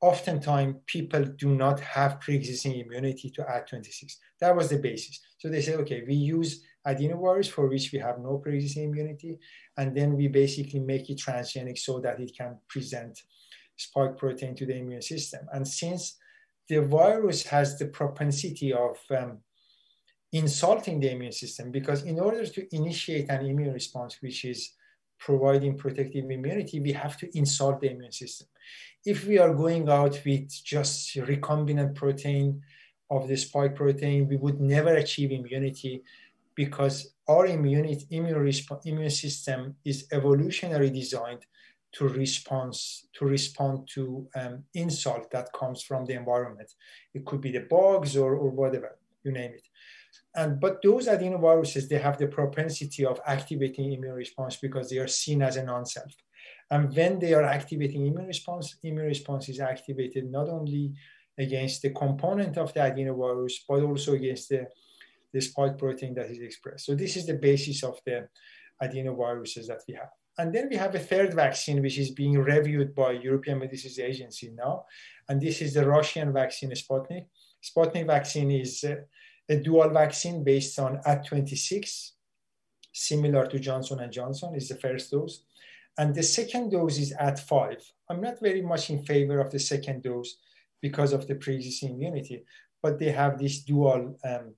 [0.00, 4.16] oftentimes people do not have pre-existing immunity to Ad26.
[4.40, 5.20] That was the basis.
[5.38, 9.38] So they said, okay, we use adenovirus for which we have no pre-existing immunity,
[9.76, 13.22] and then we basically make it transgenic so that it can present
[13.76, 15.46] spike protein to the immune system.
[15.52, 16.16] And since
[16.68, 19.38] the virus has the propensity of um,
[20.32, 24.72] insulting the immune system, because in order to initiate an immune response, which is
[25.20, 28.48] providing protective immunity, we have to insult the immune system.
[29.04, 32.62] If we are going out with just recombinant protein
[33.10, 36.02] of the spike protein, we would never achieve immunity
[36.54, 38.52] because our immune, immune,
[38.84, 41.44] immune system is evolutionary designed
[41.92, 42.72] to respond
[43.14, 46.70] to respond to um, insult that comes from the environment.
[47.14, 49.66] It could be the bugs or, or whatever, you name it.
[50.34, 55.08] And but those adenoviruses, they have the propensity of activating immune response because they are
[55.08, 56.12] seen as a non-self.
[56.70, 60.92] And when they are activating immune response, immune response is activated not only
[61.38, 64.66] against the component of the adenovirus, but also against the,
[65.32, 66.86] the spike protein that is expressed.
[66.86, 68.28] So this is the basis of the
[68.82, 70.10] adenoviruses that we have.
[70.38, 74.52] And then we have a third vaccine, which is being reviewed by European Medicines Agency
[74.54, 74.84] now.
[75.28, 77.26] And this is the Russian vaccine, Sputnik.
[77.62, 78.96] Sputnik vaccine is uh,
[79.50, 82.12] a dual vaccine based on Ad26,
[82.92, 85.42] similar to Johnson & Johnson is the first dose.
[85.98, 87.82] And the second dose is Ad5.
[88.08, 90.36] I'm not very much in favor of the second dose
[90.80, 92.44] because of the pre-existing immunity,
[92.80, 94.54] but they have this dual um,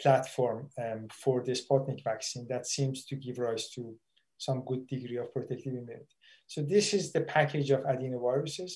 [0.00, 3.96] platform um, for the Sputnik vaccine that seems to give rise to
[4.38, 6.06] some good degree of protective immunity.
[6.46, 8.74] So this is the package of adenoviruses.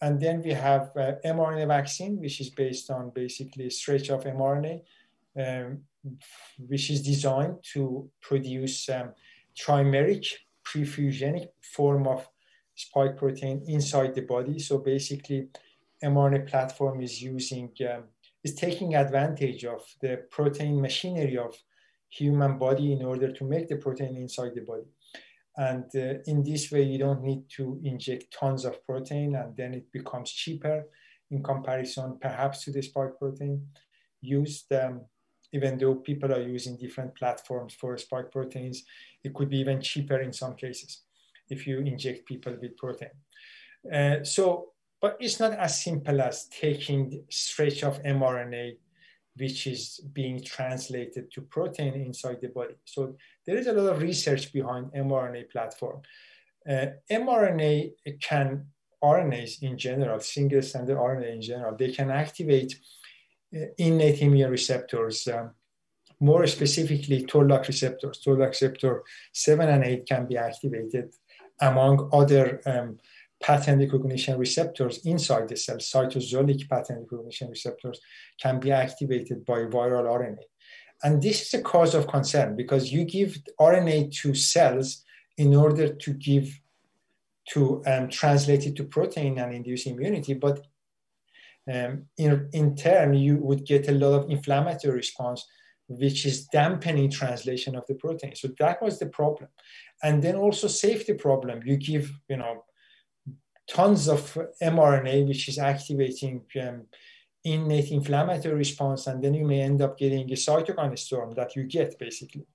[0.00, 4.82] And then we have uh, mRNA vaccine, which is based on basically stretch of mRNA,
[5.38, 5.80] um,
[6.58, 9.12] which is designed to produce um,
[9.56, 10.26] trimeric
[10.64, 12.28] prefusogenic form of
[12.74, 14.58] spike protein inside the body.
[14.58, 15.48] So basically,
[16.02, 18.04] mRNA platform is using um,
[18.44, 21.56] is taking advantage of the protein machinery of
[22.08, 24.86] human body in order to make the protein inside the body.
[25.58, 29.74] And uh, in this way, you don't need to inject tons of protein and then
[29.74, 30.84] it becomes cheaper
[31.32, 33.66] in comparison perhaps to the spike protein
[34.20, 34.72] used.
[34.72, 35.02] Um,
[35.52, 38.84] even though people are using different platforms for spike proteins,
[39.24, 41.02] it could be even cheaper in some cases
[41.48, 43.08] if you inject people with protein.
[43.92, 48.76] Uh, so, but it's not as simple as taking stretch of mRNA
[49.38, 52.74] which is being translated to protein inside the body.
[52.84, 53.16] So
[53.48, 56.02] there is a lot of research behind mRNA platform.
[56.68, 58.66] Uh, mRNA can,
[59.02, 62.78] RNAs in general, single stranded RNA in general, they can activate
[63.56, 65.52] uh, innate immune receptors, um,
[66.20, 68.20] more specifically toll-like receptors.
[68.20, 71.14] Toll-like receptor 7 and 8 can be activated
[71.58, 72.98] among other um,
[73.42, 77.98] pattern recognition receptors inside the cell, cytosolic pattern recognition receptors,
[78.38, 80.44] can be activated by viral RNA.
[81.02, 85.04] And this is a cause of concern because you give RNA to cells
[85.36, 86.60] in order to give
[87.50, 90.66] to um, translate it to protein and induce immunity, but
[91.72, 95.46] um, in, in turn, you would get a lot of inflammatory response,
[95.86, 98.34] which is dampening translation of the protein.
[98.34, 99.50] So that was the problem.
[100.02, 101.60] And then also safety problem.
[101.64, 102.64] You give, you know,
[103.68, 106.86] tons of mRNA, which is activating um,
[107.52, 111.64] innate inflammatory response, and then you may end up getting a cytokine storm that you
[111.64, 112.46] get basically.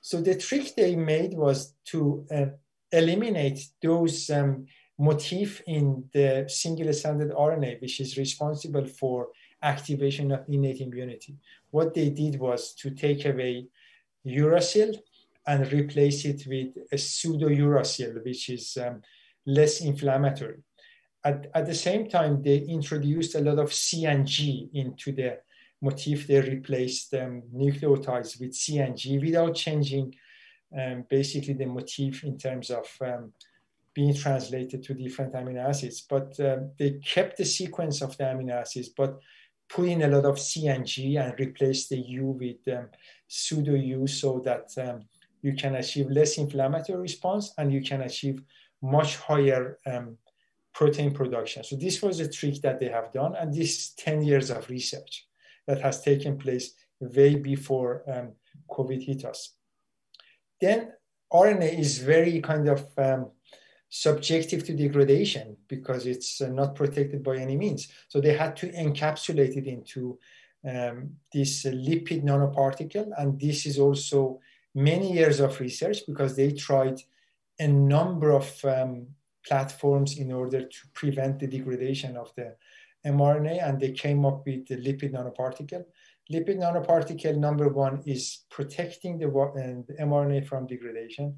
[0.00, 2.46] So the trick they made was to uh,
[2.90, 4.66] eliminate those um,
[4.98, 9.28] motif in the single-stranded RNA, which is responsible for
[9.62, 11.36] activation of innate immunity.
[11.70, 13.68] What they did was to take away
[14.26, 14.98] uracil
[15.46, 19.02] and replace it with a pseudo-uracil, which is um,
[19.46, 20.62] less inflammatory.
[21.24, 25.38] At, at the same time, they introduced a lot of C and G into the
[25.80, 26.26] motif.
[26.26, 30.14] They replaced um, nucleotides with C and G without changing
[30.76, 33.32] um, basically the motif in terms of um,
[33.94, 36.00] being translated to different amino acids.
[36.00, 39.20] But uh, they kept the sequence of the amino acids, but
[39.68, 40.86] put in a lot of C and
[41.38, 42.88] replaced the U with um,
[43.28, 45.02] pseudo U so that um,
[45.42, 48.42] you can achieve less inflammatory response and you can achieve
[48.82, 50.16] much higher um,
[50.74, 51.64] protein production.
[51.64, 55.26] So this was a trick that they have done, and this 10 years of research
[55.66, 58.32] that has taken place way before um,
[58.70, 59.54] COVID hit us.
[60.60, 60.92] Then
[61.32, 63.30] RNA is very kind of um,
[63.88, 67.88] subjective to degradation because it's uh, not protected by any means.
[68.08, 70.18] So they had to encapsulate it into
[70.68, 74.40] um, this lipid nanoparticle, and this is also
[74.74, 77.00] many years of research because they tried
[77.58, 79.08] a number of um,
[79.46, 82.56] platforms in order to prevent the degradation of the
[83.06, 85.84] mRNA, and they came up with the lipid nanoparticle.
[86.32, 91.36] Lipid nanoparticle number one is protecting the, uh, the mRNA from degradation,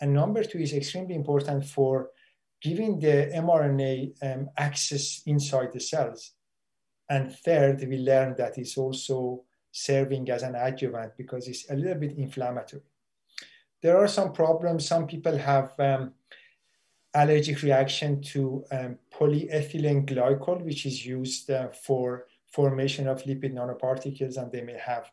[0.00, 2.10] and number two is extremely important for
[2.60, 6.32] giving the mRNA um, access inside the cells.
[7.08, 12.00] And third, we learned that it's also serving as an adjuvant because it's a little
[12.00, 12.82] bit inflammatory.
[13.82, 14.88] There are some problems.
[14.88, 16.12] Some people have um,
[17.16, 24.36] allergic reaction to um, polyethylene glycol, which is used uh, for formation of lipid nanoparticles,
[24.36, 25.10] and they may have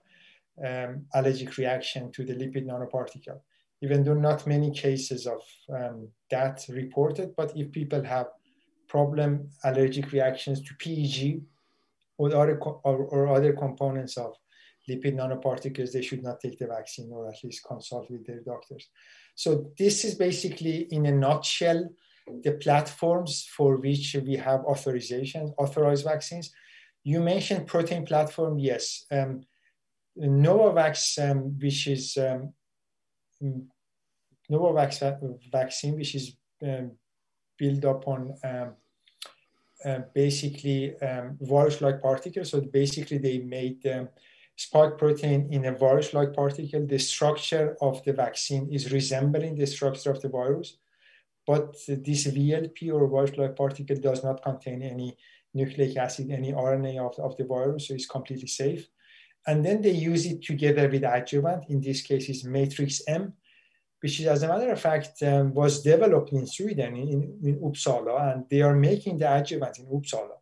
[0.66, 3.39] um, allergic reaction to the lipid nanoparticle.
[3.82, 5.41] Even though not many cases of
[5.74, 8.28] um, that reported, but if people have
[8.88, 11.41] problem allergic reactions to PEG
[12.18, 14.36] or other, or, or other components of
[14.89, 18.89] lipid nanoparticles, they should not take the vaccine or at least consult with their doctors.
[19.36, 21.89] So this is basically in a nutshell,
[22.43, 26.51] the platforms for which we have authorization, authorized vaccines.
[27.03, 29.05] You mentioned protein platform, yes.
[29.11, 29.41] Um,
[30.17, 32.53] Novavax, um, which is um,
[34.49, 35.17] Novavax
[35.51, 36.91] vaccine, which is um,
[37.57, 38.75] built upon um,
[39.84, 42.51] uh, basically um, virus-like particles.
[42.51, 44.09] So basically, they made um,
[44.56, 46.86] spike protein in a virus-like particle.
[46.86, 50.78] The structure of the vaccine is resembling the structure of the virus,
[51.45, 55.18] but this VLP or virus-like particle does not contain any
[55.54, 58.88] nucleic acid, any RNA of, of the virus, so it's completely safe.
[59.45, 61.66] And then they use it together with adjuvant.
[61.70, 63.34] In this case, is Matrix M,
[64.01, 68.34] which is, as a matter of fact, um, was developed in Sweden, in, in Uppsala,
[68.34, 70.38] and they are making the adjuvant in Uppsala.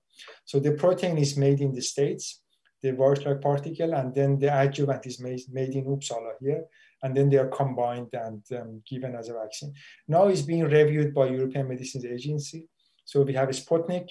[0.45, 2.41] So the protein is made in the States,
[2.81, 6.65] the virus-like particle, and then the adjuvant is made, made in Uppsala here,
[7.03, 9.73] and then they are combined and um, given as a vaccine.
[10.07, 12.67] Now it's being reviewed by European Medicines Agency.
[13.05, 14.09] So we have Sputnik,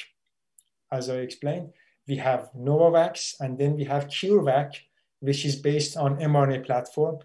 [0.93, 1.71] as I explained,
[2.09, 4.75] we have Novavax, and then we have CureVac,
[5.21, 7.19] which is based on mRNA platform.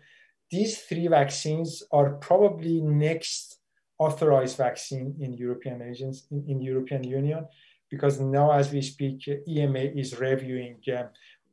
[0.51, 3.57] These three vaccines are probably next
[3.97, 7.47] authorized vaccine in European agents in, in European Union,
[7.89, 11.07] because now as we speak, EMA is reviewing um,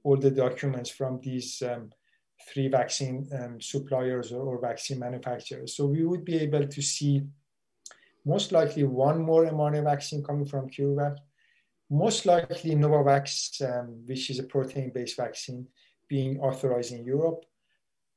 [0.05, 1.91] all the documents from these um,
[2.49, 5.77] three vaccine um, suppliers or, or, vaccine manufacturers.
[5.77, 7.23] So we would be able to see
[8.25, 11.17] most likely one more mRNA vaccine coming from CureVac,
[11.91, 15.67] most likely Novavax, um, which is a protein-based vaccine,
[16.09, 17.45] being authorized in Europe.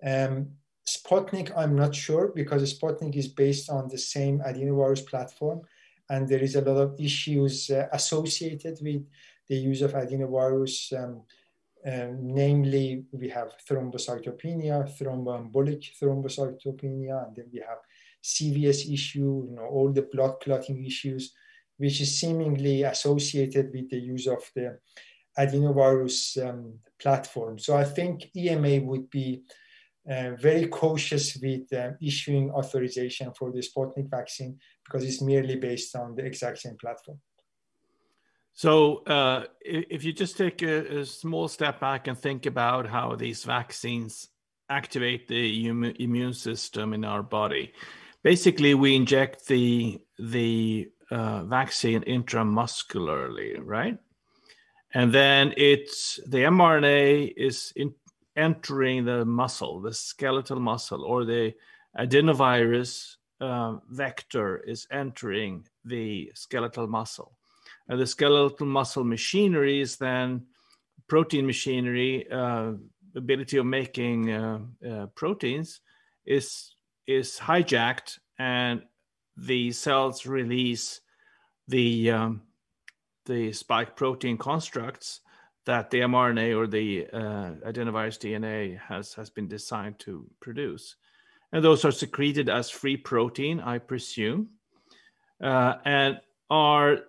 [0.06, 0.52] Um,
[0.88, 5.62] Sputnik, I'm not sure because Sputnik is based on the same adenovirus platform,
[6.10, 9.04] and there is a lot of issues uh, associated with
[9.50, 10.94] the use of adenovirus
[11.86, 17.78] um, namely, we have thrombocytopenia, thromboembolic thrombocytopenia, and then we have
[18.24, 21.34] CVS issue, you know, all the blood clotting issues,
[21.78, 24.80] which is seemingly associated with the use of the
[25.38, 27.60] adenovirus um, platform.
[27.60, 29.44] So I think EMA would be
[30.10, 35.96] uh, very cautious with uh, issuing authorization for the Sputnik vaccine because it's merely based
[35.96, 37.20] on the exact same platform.
[38.58, 43.18] So, uh, if you just take a, a, small step back and think about how
[43.18, 44.30] these vaccines
[44.70, 47.74] activate the immune system in our body,
[48.24, 53.98] basically we inject the the uh, vaccine intramuscularly, right?
[54.94, 57.94] And then it's the mRNA is in,
[58.38, 61.54] entering the muscle, the skeletal muscle, or the
[62.00, 67.36] adenovirus uh, vector is entering the skeletal muscle
[67.90, 70.46] uh, the skeletal muscle machinery is then
[71.08, 72.74] protein machinery, uh,
[73.16, 74.60] ability of making uh,
[74.90, 75.82] uh, proteins
[76.26, 76.76] is
[77.08, 78.82] is hijacked, and
[79.38, 81.02] the cells release
[81.68, 82.42] the um,
[83.26, 85.22] the spike protein constructs
[85.66, 90.96] that the mRNA or the uh, adenovirus DNA has has been designed to produce,
[91.52, 94.50] and those are secreted as free protein, I presume,
[95.42, 96.20] uh, and
[96.50, 97.00] are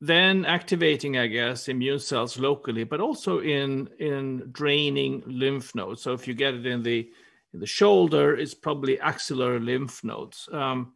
[0.00, 6.02] then activating, I guess, immune cells locally, but also in in draining lymph nodes.
[6.02, 7.10] So if you get it in the
[7.52, 10.48] in the shoulder, it's probably axillary lymph nodes.
[10.52, 10.94] Um,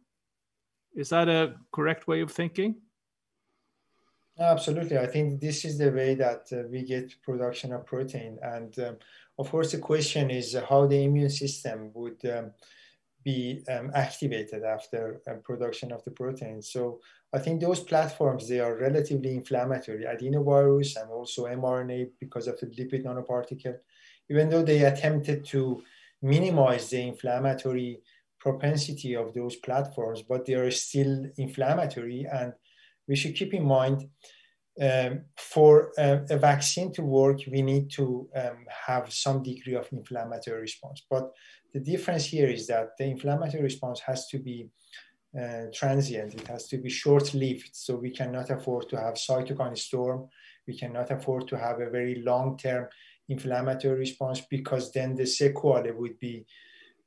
[0.95, 2.75] Is that a correct way of thinking?
[4.39, 4.97] Absolutely.
[4.97, 8.37] I think this is the way that uh, we get production of protein.
[8.41, 8.97] And um,
[9.37, 12.51] of course, the question is how the immune system would um,
[13.23, 16.61] be um, activated after uh, production of the protein.
[16.61, 16.99] So
[17.35, 22.67] I think those platforms, they are relatively inflammatory, adenovirus and also mRNA because of the
[22.67, 23.75] lipid nanoparticle,
[24.29, 25.83] even though they attempted to
[26.21, 27.99] minimize the inflammatory
[28.39, 32.25] propensity of those platforms, but they are still inflammatory.
[32.31, 32.53] And
[33.05, 34.07] we should keep in mind
[34.81, 39.91] um, for uh, a vaccine to work, we need to um, have some degree of
[39.91, 41.05] inflammatory response.
[41.09, 41.31] But
[41.73, 44.69] the difference here is that the inflammatory response has to be
[45.39, 47.69] uh, transient, it has to be short lived.
[47.73, 50.29] So we cannot afford to have cytokine storm.
[50.67, 52.87] We cannot afford to have a very long term
[53.27, 56.45] inflammatory response because then the sequelae would be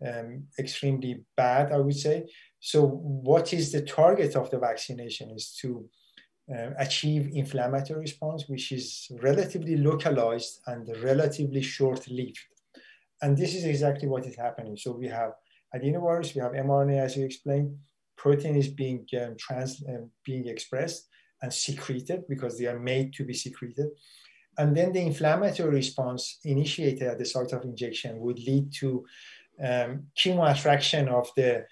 [0.06, 2.26] um, extremely bad, I would say.
[2.60, 5.88] So, what is the target of the vaccination is to
[6.50, 12.38] uh, achieve inflammatory response, which is relatively localized and relatively short-lived.
[13.20, 14.76] And this is exactly what is happening.
[14.76, 15.32] So we have
[15.74, 17.76] adenovirus, we have mRNA, as you explained.
[18.18, 21.08] Protein is being um, trans, um, being expressed
[21.40, 23.88] and secreted because they are made to be secreted.
[24.58, 29.06] And then the inflammatory response initiated at the site of injection would lead to
[29.64, 31.64] um, chemoattraction of the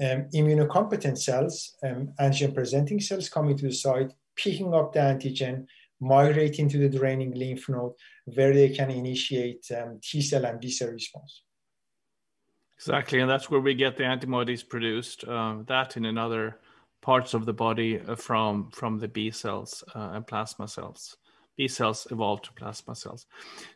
[0.00, 5.66] um, immunocompetent cells, um, antigen presenting cells coming to the site, picking up the antigen,
[6.00, 7.92] migrating to the draining lymph node
[8.26, 11.43] where they can initiate um, T cell and B cell response.
[12.76, 15.24] Exactly, and that's where we get the antibodies produced.
[15.24, 16.58] Uh, that in another
[17.00, 21.16] parts of the body uh, from from the B cells uh, and plasma cells.
[21.56, 23.26] B cells evolve to plasma cells.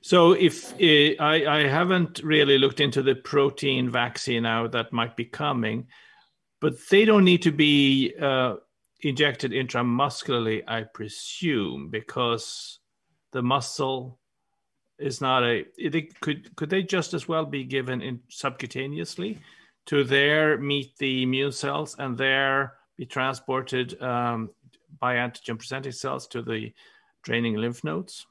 [0.01, 5.17] So if uh, I, I haven't really looked into the protein vaccine now that might
[5.17, 5.87] be coming,
[6.61, 8.57] but they don't need to be uh,
[9.01, 12.81] injected intramuscularly, I presume, because
[13.31, 14.18] the muscle
[14.99, 15.65] is not a.
[15.77, 19.39] It, could could they just as well be given in subcutaneously
[19.87, 24.51] to there meet the immune cells and there be transported um,
[24.99, 26.73] by antigen presenting cells to the
[27.23, 28.27] draining lymph nodes?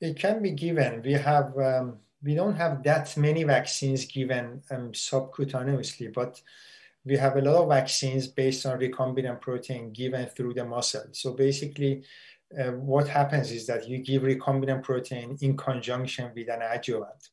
[0.00, 1.02] It can be given.
[1.02, 6.40] We have um, we don't have that many vaccines given um, subcutaneously, but
[7.04, 11.04] we have a lot of vaccines based on recombinant protein given through the muscle.
[11.12, 12.02] So basically,
[12.58, 17.30] uh, what happens is that you give recombinant protein in conjunction with an adjuvant.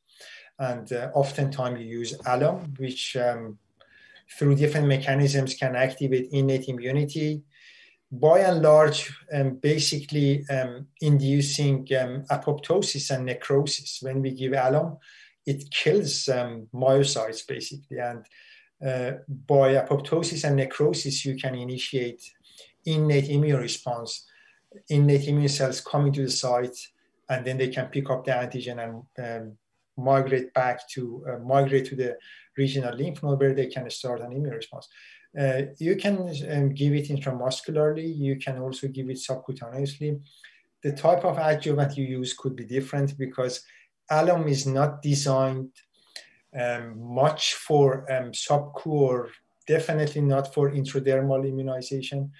[0.57, 3.57] And uh, oftentimes you use alum, which um,
[4.37, 7.43] through different mechanisms can activate innate immunity.
[8.11, 13.99] By and large, um, basically um, inducing um, apoptosis and necrosis.
[14.01, 14.97] When we give alum,
[15.45, 17.99] it kills um, myocytes basically.
[17.99, 18.25] And
[18.85, 22.21] uh, by apoptosis and necrosis, you can initiate
[22.85, 24.25] innate immune response,
[24.89, 26.77] innate immune cells coming to the site,
[27.29, 29.57] and then they can pick up the antigen and um,
[29.97, 32.17] migrate back to uh, migrate to the
[32.57, 34.87] regional lymph node where they can start an immune response.
[35.39, 36.17] Uh, you can
[36.51, 38.17] um, give it intramuscularly.
[38.17, 40.19] You can also give it subcutaneously.
[40.83, 43.63] The type of adjuvant you use could be different because
[44.09, 45.69] alum is not designed
[46.59, 49.29] um, much for um, subcu or
[49.67, 52.31] definitely not for intradermal immunization.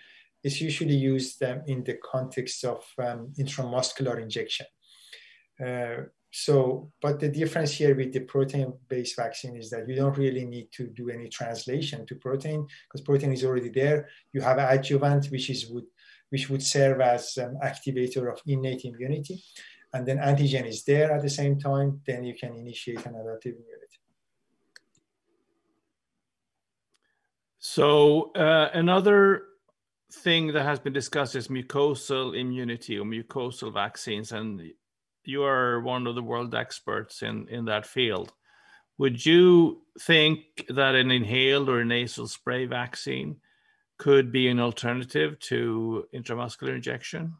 [0.44, 4.66] It's usually used um, in the context of um, intramuscular injection.
[5.64, 10.46] Uh, so, but the difference here with the protein-based vaccine is that you don't really
[10.46, 14.08] need to do any translation to protein because protein is already there.
[14.32, 15.86] You have adjuvant, which is would
[16.30, 19.44] which would serve as an activator of innate immunity,
[19.92, 22.00] and then antigen is there at the same time.
[22.08, 24.00] Then you can initiate an adaptive immunity.
[27.60, 29.44] So uh, another
[30.12, 34.62] thing that has been discussed is mucosal immunity or mucosal vaccines, and
[35.24, 38.34] you are one of the world experts in in that field.
[38.98, 40.40] Would you think
[40.70, 43.38] that an inhaled or nasal spray vaccine
[43.98, 47.34] could be an alternative to intramuscular injection?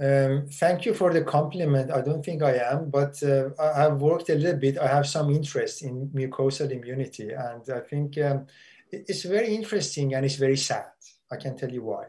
[0.00, 1.90] Um, thank you for the compliment.
[1.90, 4.78] I don't think I am, but uh, I, have worked a little bit.
[4.78, 8.46] I have some interest in mucosal immunity, and I think um,
[8.90, 10.86] it's very interesting and it's very sad.
[11.30, 12.04] I can tell you why.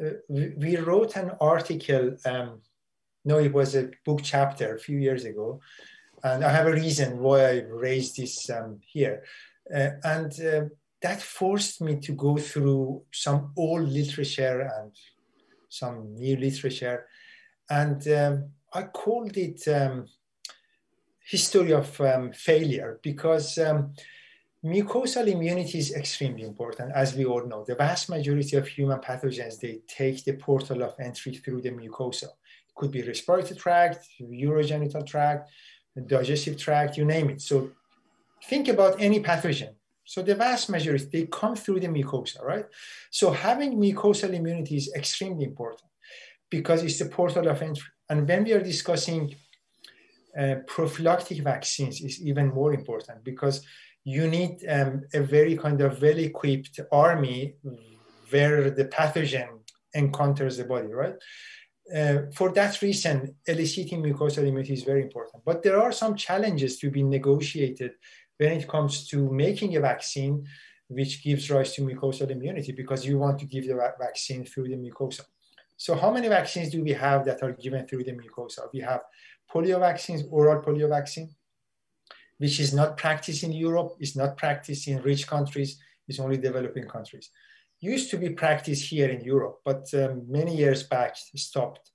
[0.00, 2.60] Uh, we, we, wrote an article, um,
[3.24, 5.60] no, it was a book chapter a few years ago,
[6.22, 9.24] and I have a reason why I raised this um, here.
[9.74, 10.64] Uh, and uh,
[11.02, 14.92] that forced me to go through some old literature and
[15.68, 17.06] some new literature.
[17.70, 20.06] And um, I called it um,
[21.24, 23.92] history of um, failure because um,
[24.66, 27.64] mucosal immunity is extremely important, as we all know.
[27.64, 32.24] The vast majority of human pathogens, they take the portal of entry through the mucosa.
[32.68, 35.50] It could be respiratory tract, urogenital tract,
[36.06, 37.40] digestive tract, you name it.
[37.40, 37.70] So
[38.44, 39.74] think about any pathogen.
[40.04, 42.66] So the vast majority, they come through the mucosa, right?
[43.10, 45.90] So having mucosal immunity is extremely important
[46.50, 47.90] because it's the portal of entry.
[48.08, 49.34] And when we are discussing
[50.38, 53.64] uh, prophylactic vaccines is even more important because
[54.06, 57.56] you need um, a very kind of well-equipped army
[58.30, 59.48] where the pathogen
[59.94, 61.16] encounters the body, right?
[61.92, 65.42] Uh, for that reason, eliciting mucosal immunity is very important.
[65.44, 67.92] But there are some challenges to be negotiated
[68.38, 70.46] when it comes to making a vaccine
[70.86, 74.76] which gives rise to mucosal immunity because you want to give the vaccine through the
[74.76, 75.22] mucosa.
[75.76, 78.68] So how many vaccines do we have that are given through the mucosa?
[78.72, 79.00] We have
[79.52, 81.28] polio vaccines, oral polio vaccine,
[82.38, 85.78] which is not practiced in Europe, is not practiced in rich countries,
[86.08, 87.30] it's only developing countries.
[87.80, 91.90] Used to be practiced here in Europe, but um, many years back stopped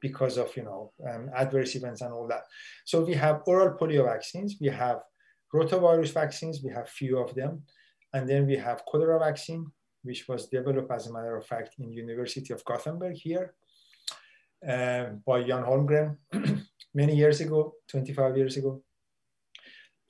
[0.00, 2.44] because of you know um, adverse events and all that.
[2.84, 4.98] So we have oral polio vaccines, we have
[5.52, 7.62] rotavirus vaccines, we have few of them,
[8.12, 9.66] and then we have cholera vaccine,
[10.02, 13.54] which was developed as a matter of fact in University of Gothenburg here
[14.66, 16.16] uh, by Jan Holmgren
[16.94, 18.82] many years ago, 25 years ago.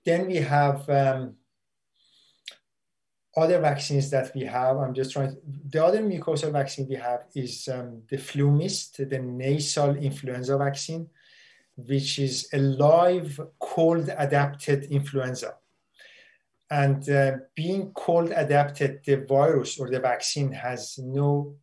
[0.07, 1.35] Then we have um,
[3.37, 4.77] other vaccines that we have.
[4.79, 5.33] I'm just trying.
[5.33, 5.37] To,
[5.69, 11.09] the other mucosal vaccine we have is um, the FluMist, the nasal influenza vaccine,
[11.75, 15.55] which is a live cold adapted influenza.
[16.71, 21.57] And uh, being cold adapted, the virus or the vaccine has no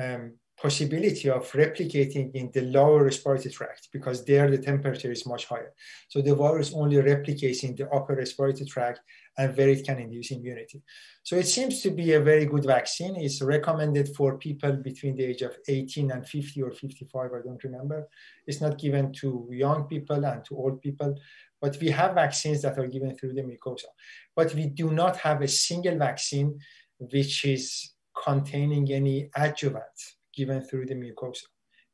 [0.00, 0.32] um,
[0.66, 5.72] possibility of replicating in the lower respiratory tract because there the temperature is much higher.
[6.08, 8.98] So the virus only replicates in the upper respiratory tract
[9.38, 10.82] and where it can induce immunity.
[11.22, 13.14] So it seems to be a very good vaccine.
[13.14, 17.62] It's recommended for people between the age of 18 and 50 or 55, I don't
[17.62, 18.08] remember.
[18.48, 21.14] It's not given to young people and to old people,
[21.60, 23.90] but we have vaccines that are given through the mucosa.
[24.34, 26.58] But we do not have a single vaccine
[26.98, 27.92] which is
[28.24, 31.46] containing any adjuvant given through the mucosa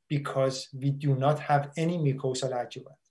[0.08, 3.02] because we do not have any mucosal adjuvant.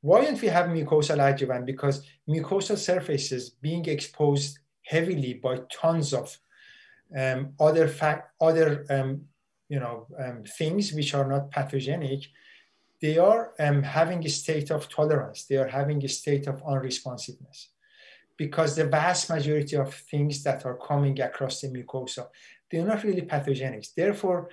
[0.00, 1.66] Why don't we have mucosal adjuvant?
[1.66, 6.36] Because mucosal surfaces being exposed heavily by tons of
[7.16, 9.22] um, other fact, other um,
[9.68, 12.22] you know um, things which are not pathogenic,
[13.00, 15.44] they are um, having a state of tolerance.
[15.44, 17.68] They are having a state of unresponsiveness
[18.36, 22.28] because the vast majority of things that are coming across the mucosa
[22.70, 23.86] they're not really pathogenic.
[23.96, 24.50] Therefore,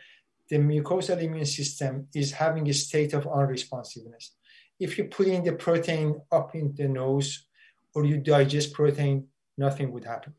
[0.49, 4.32] the mucosal immune system is having a state of unresponsiveness.
[4.80, 7.47] If you put in the protein up in the nose
[7.93, 10.34] or you digest protein, nothing would happen.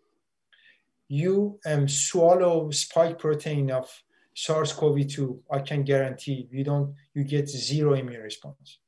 [1.08, 3.88] You um, swallow spike protein of
[4.34, 8.78] SARS-CoV-2, I can guarantee you don't, you get zero immune response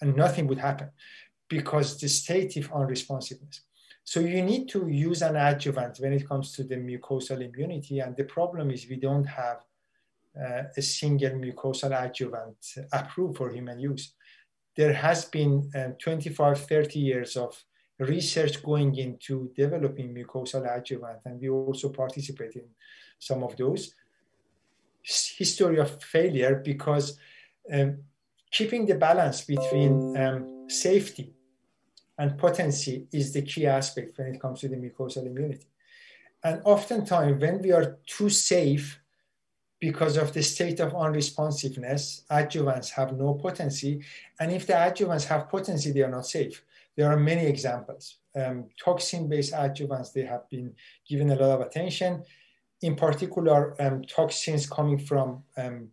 [0.00, 0.90] and nothing would happen
[1.48, 3.60] because the state of unresponsiveness.
[4.10, 8.00] So you need to use an adjuvant when it comes to the mucosal immunity.
[8.00, 9.58] And the problem is we don't have
[10.36, 12.56] uh, a single mucosal adjuvant
[12.92, 14.14] approved for human use.
[14.76, 17.56] There has been um, 25, 30 years of
[18.00, 22.64] research going into developing mucosal adjuvant, and we also participate in
[23.16, 23.94] some of those.
[25.02, 27.16] History of failure because
[27.72, 27.98] um,
[28.50, 31.32] keeping the balance between um, safety
[32.20, 35.66] and potency is the key aspect when it comes to the mucosal immunity.
[36.44, 39.00] And oftentimes, when we are too safe
[39.80, 44.04] because of the state of unresponsiveness, adjuvants have no potency.
[44.38, 46.62] And if the adjuvants have potency, they are not safe.
[46.94, 48.18] There are many examples.
[48.36, 50.74] Um, toxin-based adjuvants, they have been
[51.08, 52.22] given a lot of attention.
[52.82, 55.88] In particular, um, toxins coming from um,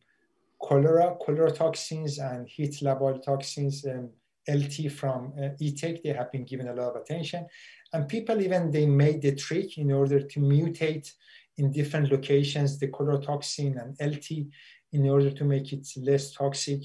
[0.62, 4.10] cholera, cholera toxins and heat labile toxins, um,
[4.50, 7.46] LT from uh, they have been given a lot of attention.
[7.94, 11.12] And people even, they made the trick in order to mutate
[11.58, 14.48] in different locations, the chlorotoxin and LT
[14.94, 16.82] in order to make it less toxic.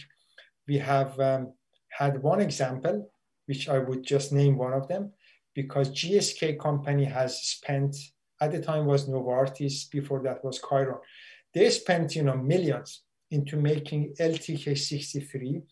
[0.66, 1.52] We have um,
[1.90, 3.10] had one example,
[3.46, 5.12] which I would just name one of them,
[5.54, 7.96] because GSK company has spent,
[8.40, 10.98] at the time was Novartis, before that was Chiron.
[11.52, 15.62] They spent, you know, millions into making LTK63,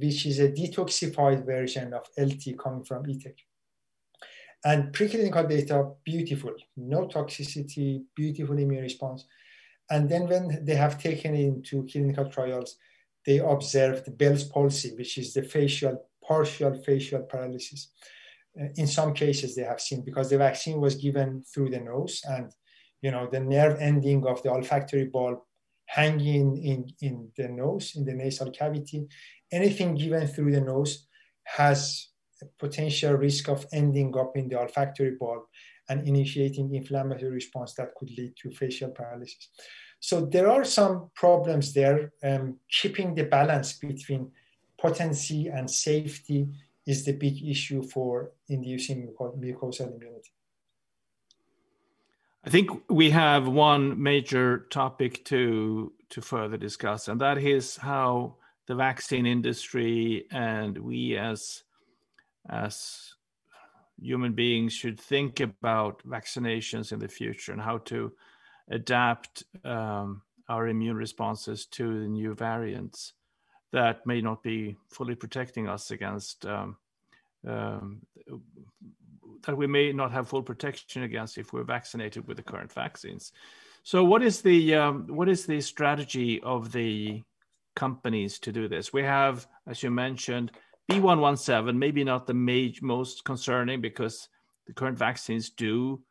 [0.00, 3.34] which is a detoxified version of LT coming from ETEC.
[4.64, 9.26] And preclinical data, beautiful, no toxicity, beautiful immune response.
[9.90, 12.76] And then when they have taken into clinical trials,
[13.26, 17.90] they observed Bell's palsy, which is the facial, partial facial paralysis.
[18.60, 22.20] uh, in some cases they have seen because the vaccine was given through the nose
[22.28, 22.52] and
[23.00, 25.38] you know the nerve ending of the olfactory bulb
[25.86, 29.06] hanging in, in the nose in the nasal cavity
[29.52, 31.06] anything given through the nose
[31.44, 32.08] has
[32.42, 35.42] a potential risk of ending up in the olfactory bulb
[35.88, 39.48] and initiating inflammatory response that could lead to facial paralysis
[40.02, 44.32] so there are some problems there um, keeping the balance between
[44.76, 46.48] potency and safety
[46.86, 50.32] is the big issue for inducing mucosal immunity.
[52.44, 58.34] I think we have one major topic to to further discuss, and that is how
[58.66, 61.62] the vaccine industry and we as
[62.48, 63.14] as
[64.00, 68.12] human beings should think about vaccinations in the future and how to
[68.70, 73.12] adapt um, our immune responses to the new variants
[73.72, 76.76] that may not be fully protecting us against um,
[77.46, 78.00] um,
[79.42, 83.32] that we may not have full protection against if we're vaccinated with the current vaccines.
[83.82, 87.22] So, what is the um, what is the strategy of the
[87.74, 88.92] companies to do this?
[88.92, 90.52] We have, as you mentioned,
[90.90, 94.28] B117, maybe not the major, most concerning because
[94.66, 96.02] the current vaccines do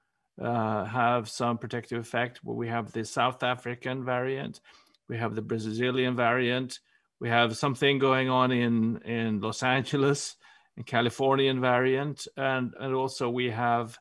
[0.41, 2.41] uh, have some protective effect.
[2.43, 4.61] Well, we have the South African variant,
[5.07, 6.79] we have the Brazilian variant,
[7.19, 10.35] we have something going on in in Los Angeles,
[10.79, 13.97] a Californian variant, and and also we have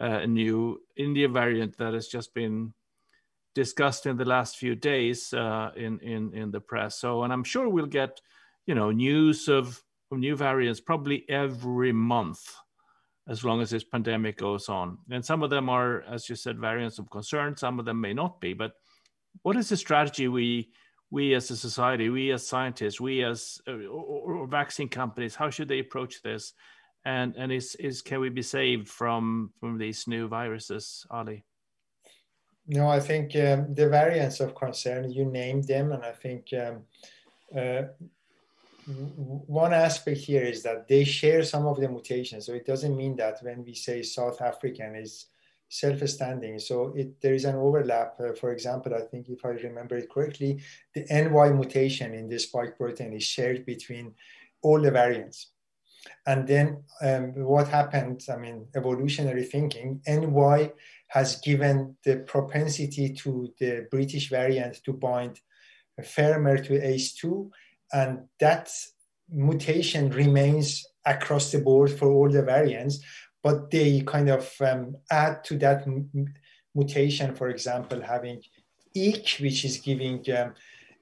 [0.00, 2.72] uh, a new India variant that has just been
[3.54, 6.98] discussed in the last few days uh, in in in the press.
[6.98, 8.20] So, and I'm sure we'll get
[8.66, 12.54] you know news of, of new variants probably every month
[13.28, 14.98] as long as this pandemic goes on.
[15.10, 17.56] And some of them are, as you said, variants of concern.
[17.56, 18.54] Some of them may not be.
[18.54, 18.72] But
[19.42, 20.72] what is the strategy we
[21.12, 25.50] we as a society, we as scientists, we as uh, or, or, vaccine companies, how
[25.50, 26.52] should they approach this?
[27.04, 31.44] And and is is can we be saved from from these new viruses, Ali?
[32.66, 36.82] No, I think um, the variants of concern you named them, and I think um,
[37.56, 37.82] uh,
[38.86, 42.46] one aspect here is that they share some of the mutations.
[42.46, 45.26] So it doesn't mean that when we say South African is
[45.68, 46.58] self-standing.
[46.58, 48.16] So it, there is an overlap.
[48.20, 50.60] Uh, for example, I think if I remember it correctly,
[50.94, 54.14] the NY mutation in this spike protein is shared between
[54.62, 55.52] all the variants.
[56.26, 60.72] And then um, what happened, I mean, evolutionary thinking, NY
[61.10, 65.40] has given the propensity to the British variant to bind
[66.04, 67.50] firmer to ACE2.
[67.92, 68.70] And that
[69.28, 73.04] mutation remains across the board for all the variants
[73.42, 75.86] but they kind of um, add to that
[76.74, 78.42] mutation, for example, having
[78.96, 80.54] EEK, which is giving um,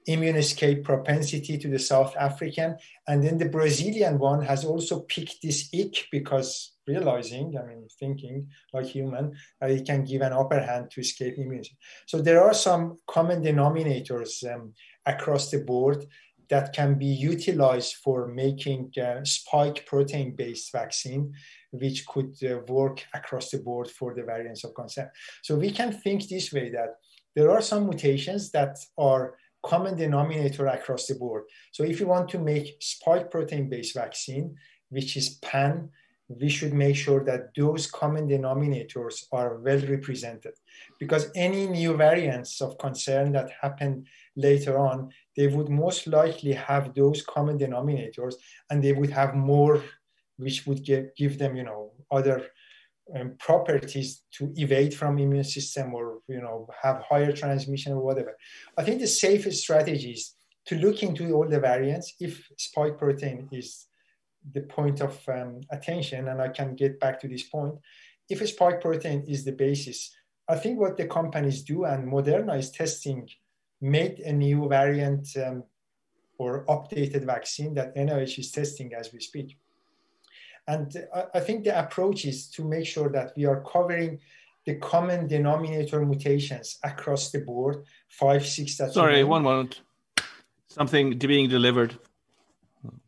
[0.09, 2.75] immune escape propensity to the South African.
[3.07, 8.47] And then the Brazilian one has also picked this EEK because realizing, I mean, thinking
[8.73, 11.77] like human, that it can give an upper hand to escape immunity.
[12.07, 14.73] So there are some common denominators um,
[15.05, 16.05] across the board
[16.49, 21.31] that can be utilized for making uh, spike protein based vaccine
[21.71, 25.07] which could uh, work across the board for the variants of concern.
[25.43, 26.95] So we can think this way that
[27.35, 31.43] there are some mutations that are common denominator across the board.
[31.71, 34.55] So if you want to make spike protein based vaccine,
[34.89, 35.89] which is pan,
[36.29, 40.53] we should make sure that those common denominators are well represented
[40.99, 44.05] because any new variants of concern that happen
[44.35, 48.35] later on, they would most likely have those common denominators
[48.69, 49.81] and they would have more
[50.37, 52.47] which would give, give them, you know, other
[53.15, 58.35] um, properties to evade from immune system or, you know, have higher transmission or whatever.
[58.77, 60.33] I think the safest strategy is
[60.67, 63.87] to look into all the variants if spike protein is
[64.53, 67.75] the point of um, attention, and I can get back to this point.
[68.29, 70.15] If spike protein is the basis,
[70.47, 73.27] I think what the companies do, and Moderna is testing,
[73.81, 75.63] made a new variant um,
[76.37, 79.57] or updated vaccine that NIH is testing as we speak.
[80.69, 80.95] And
[81.33, 84.19] I think the approach is to make sure that we are covering
[84.67, 88.77] the common denominator mutations across the board, five, six.
[88.77, 89.81] That Sorry, one moment.
[90.67, 91.97] Something being delivered.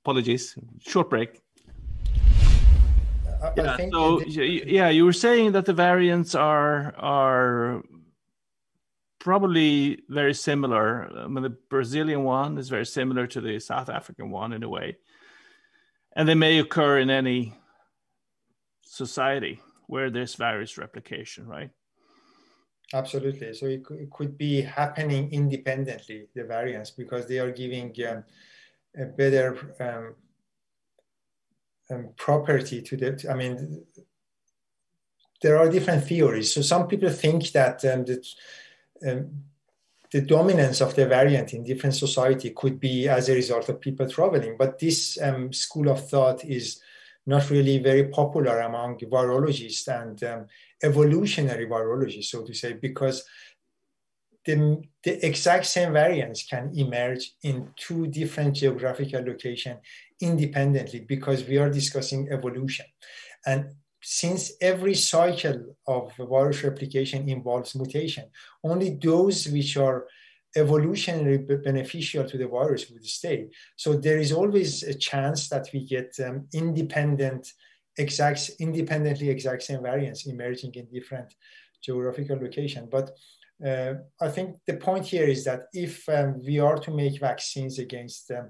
[0.01, 0.57] Apologies.
[0.79, 1.39] Short break.
[3.43, 7.83] I, yeah, I so the, yeah, you were saying that the variants are are
[9.19, 11.11] probably very similar.
[11.15, 14.69] I mean, the Brazilian one is very similar to the South African one in a
[14.69, 14.97] way
[16.15, 17.53] and they may occur in any
[18.81, 21.69] society where there's virus replication, right?
[22.93, 23.53] Absolutely.
[23.53, 28.23] So it, it could be happening independently, the variants, because they are giving um,
[28.97, 30.15] a better um,
[31.95, 33.85] um, property to the, I mean,
[35.41, 36.53] there are different theories.
[36.53, 38.23] So some people think that um, the,
[39.07, 39.43] um,
[40.11, 44.09] the dominance of the variant in different society could be as a result of people
[44.09, 44.55] traveling.
[44.57, 46.81] But this um, school of thought is
[47.25, 50.47] not really very popular among virologists and um,
[50.83, 53.23] evolutionary virologists, so to say, because
[54.43, 59.79] the, the exact same variants can emerge in two different geographical locations
[60.19, 62.85] independently because we are discussing evolution.
[63.45, 68.25] And since every cycle of virus replication involves mutation,
[68.63, 70.07] only those which are
[70.57, 73.49] evolutionarily beneficial to the virus would stay.
[73.75, 77.53] So there is always a chance that we get um, independent,
[77.97, 81.33] exact, independently exact same variants emerging in different
[81.81, 82.89] geographical location.
[82.91, 83.11] But
[83.65, 87.79] uh, I think the point here is that if um, we are to make vaccines
[87.79, 88.49] against um,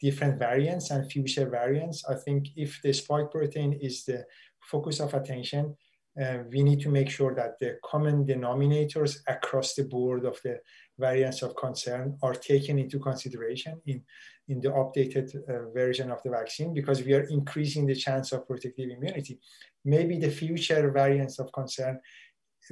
[0.00, 4.24] different variants and future variants, I think if the spike protein is the
[4.62, 5.76] focus of attention,
[6.20, 10.58] uh, we need to make sure that the common denominators across the board of the
[10.98, 14.02] variants of concern are taken into consideration in,
[14.48, 18.46] in the updated uh, version of the vaccine because we are increasing the chance of
[18.46, 19.38] protective immunity.
[19.84, 22.00] Maybe the future variants of concern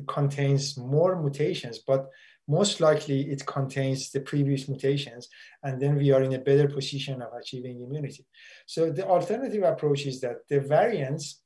[0.07, 2.09] contains more mutations, but
[2.49, 5.29] most likely it contains the previous mutations,
[5.63, 8.27] and then we are in a better position of achieving immunity.
[8.67, 11.43] So the alternative approach is that the variants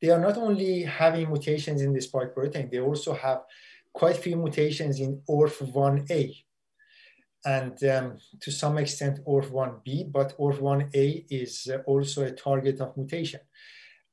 [0.00, 3.42] they are not only having mutations in the spike protein, they also have
[3.92, 6.34] quite a few mutations in ORF1A
[7.44, 13.40] and um, to some extent ORF1B, but ORF1A is uh, also a target of mutation.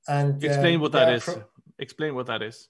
[0.08, 1.24] And explain uh, what that is.
[1.24, 1.44] Pro-
[1.80, 2.70] explain what that is.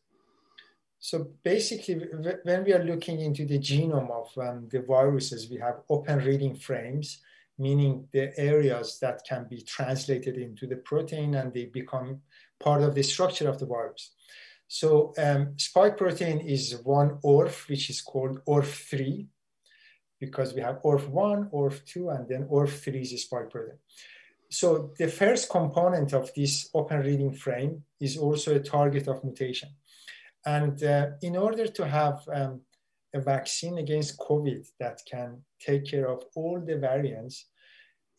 [0.99, 1.95] So basically,
[2.43, 6.55] when we are looking into the genome of um, the viruses, we have open reading
[6.55, 7.22] frames,
[7.59, 12.22] meaning the areas that can be translated into the protein and they become
[12.60, 14.12] part of the structure of the virus.
[14.68, 19.28] So um, spike protein is one ORF, which is called ORF3,
[20.20, 23.78] because we have ORF1, ORF2, and then ORF3 is a spike protein.
[24.49, 29.70] So the first component of this open reading frame is also a target of mutation.
[30.45, 32.62] And uh, in order to have um,
[33.14, 37.47] a vaccine against COVID that can take care of all the variants,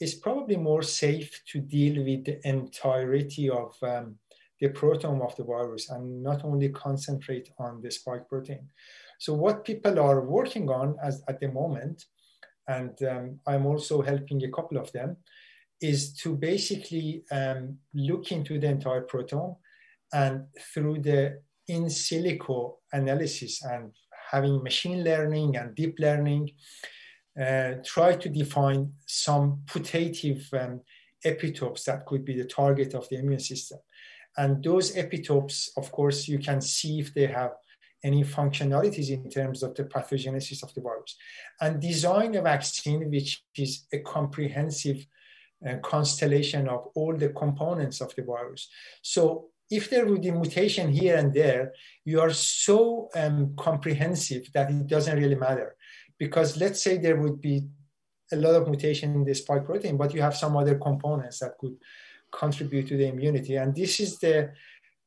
[0.01, 4.17] it's probably more safe to deal with the entirety of um,
[4.61, 8.69] the proteome of the virus and not only concentrate on the spike protein.
[9.19, 12.05] So what people are working on as, at the moment,
[12.69, 15.17] and um, I'm also helping a couple of them,
[15.81, 19.57] is to basically um, look into the entire proteome
[20.13, 23.93] and through the in silico analysis and
[24.31, 26.51] having machine learning and deep learning,
[27.41, 30.81] uh, try to define some putative um,
[31.25, 33.79] epitopes that could be the target of the immune system.
[34.37, 37.53] And those epitopes, of course, you can see if they have
[38.05, 41.17] any functionalities in terms of the pathogenesis of the virus.
[41.61, 45.07] And design a vaccine which is a comprehensive
[45.67, 48.69] uh, constellation of all the components of the virus.
[49.03, 51.73] So if there would be mutation here and there,
[52.05, 55.75] you are so um, comprehensive that it doesn't really matter.
[56.19, 57.65] Because let's say there would be
[58.33, 61.59] a lot of mutation in the spike protein, but you have some other components that
[61.59, 61.77] could
[62.39, 63.57] contribute to the immunity.
[63.57, 64.53] And this is the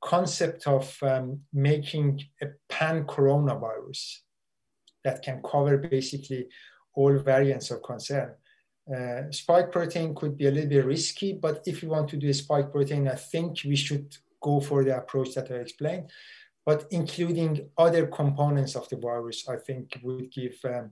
[0.02, 4.20] concept of um, making a pan coronavirus
[5.04, 6.48] that can cover basically
[6.96, 8.34] all variants of concern.
[8.94, 12.30] Uh, spike protein could be a little bit risky, but if you want to do
[12.30, 16.10] a spike protein, I think we should go for the approach that I explained.
[16.66, 20.92] But including other components of the virus, I think would give um,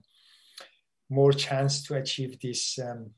[1.10, 3.10] more chance to achieve this um,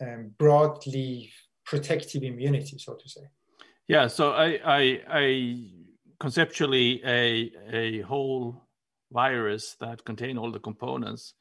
[0.00, 1.32] um, broadly
[1.68, 3.20] protective immunity, so to say.
[3.86, 4.06] Yeah.
[4.06, 5.70] So I, I, I
[6.18, 8.62] conceptually a a whole
[9.12, 11.34] virus that contain all the components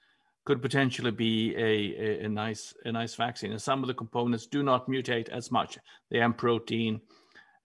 [0.46, 3.52] could potentially be a, a, a, nice a nice vaccine.
[3.52, 5.78] And some of the components do not mutate as much.
[6.10, 7.02] The M protein,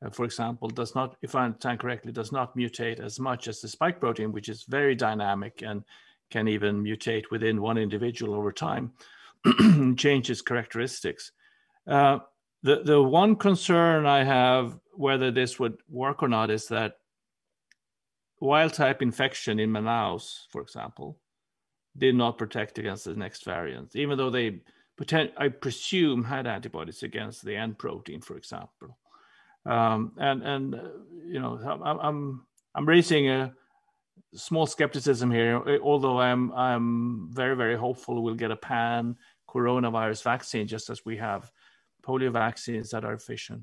[0.04, 3.60] uh, for example, does not, if I understand correctly, does not mutate as much as
[3.60, 5.84] the spike protein, which is very dynamic and
[6.32, 8.92] can even mutate within one individual over time,
[9.96, 11.30] change its characteristics.
[11.86, 12.18] Uh,
[12.62, 16.96] the the one concern I have whether this would work or not is that
[18.40, 21.18] wild type infection in Manaus, for example,
[21.96, 24.60] did not protect against the next variant, even though they
[24.96, 28.98] potent, I presume had antibodies against the N protein, for example.
[29.64, 30.88] Um, and and uh,
[31.24, 33.52] you know I'm I'm I'm raising a
[34.34, 39.16] small skepticism here, although I'm I'm very very hopeful we'll get a pan
[39.48, 41.50] coronavirus vaccine just as we have
[42.02, 43.62] polio vaccines that are efficient.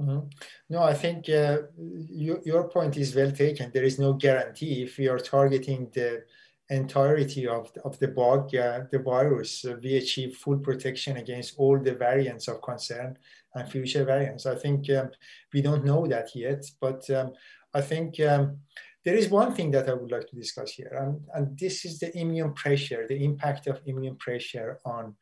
[0.00, 0.26] Mm-hmm.
[0.70, 3.70] No, I think uh, you, your point is well taken.
[3.72, 6.24] There is no guarantee if we are targeting the
[6.70, 11.78] entirety of, of the bug, uh, the virus, uh, we achieve full protection against all
[11.78, 13.16] the variants of concern
[13.54, 14.46] and future variants.
[14.46, 15.10] I think um,
[15.52, 17.32] we don't know that yet, but um,
[17.74, 18.58] I think um,
[19.04, 21.98] there is one thing that I would like to discuss here, and, and this is
[21.98, 25.14] the immune pressure, the impact of immune pressure on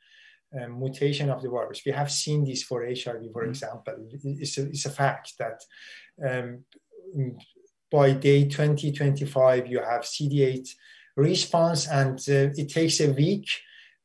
[0.59, 1.83] um, mutation of the virus.
[1.85, 3.51] We have seen this for HIV, for mm-hmm.
[3.51, 3.95] example.
[4.23, 5.63] It's a, it's a fact that
[6.27, 6.65] um,
[7.91, 10.69] by day 2025, you have CD8
[11.17, 13.49] response, and uh, it takes a week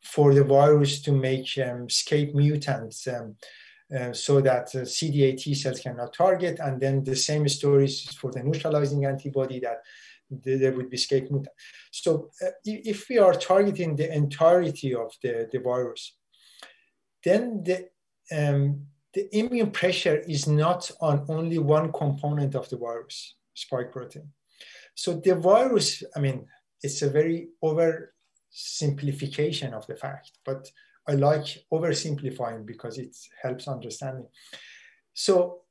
[0.02, 3.36] for the virus to make um, escape mutants um,
[3.96, 6.60] uh, so that uh, CD8 T cells cannot target.
[6.60, 9.82] And then the same story is for the neutralizing antibody that
[10.30, 11.54] there would be escape mutant.
[11.91, 16.18] So uh, if we are targeting the entirety of the, the virus,
[17.26, 17.89] then the,
[18.32, 24.30] um, the immune pressure is not on only one component of the virus, spike protein.
[24.93, 26.47] So the virus, I mean,
[26.82, 30.69] it's a very oversimplification of the fact, but
[31.07, 34.28] I like oversimplifying because it helps understanding.
[35.13, 35.61] So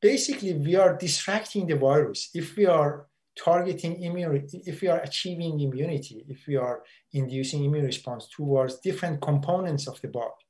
[0.00, 2.30] basically, we are distracting the virus.
[2.34, 7.86] If we are targeting immunity, if we are achieving immunity, if we are inducing immune
[7.86, 10.43] response towards different components of the body.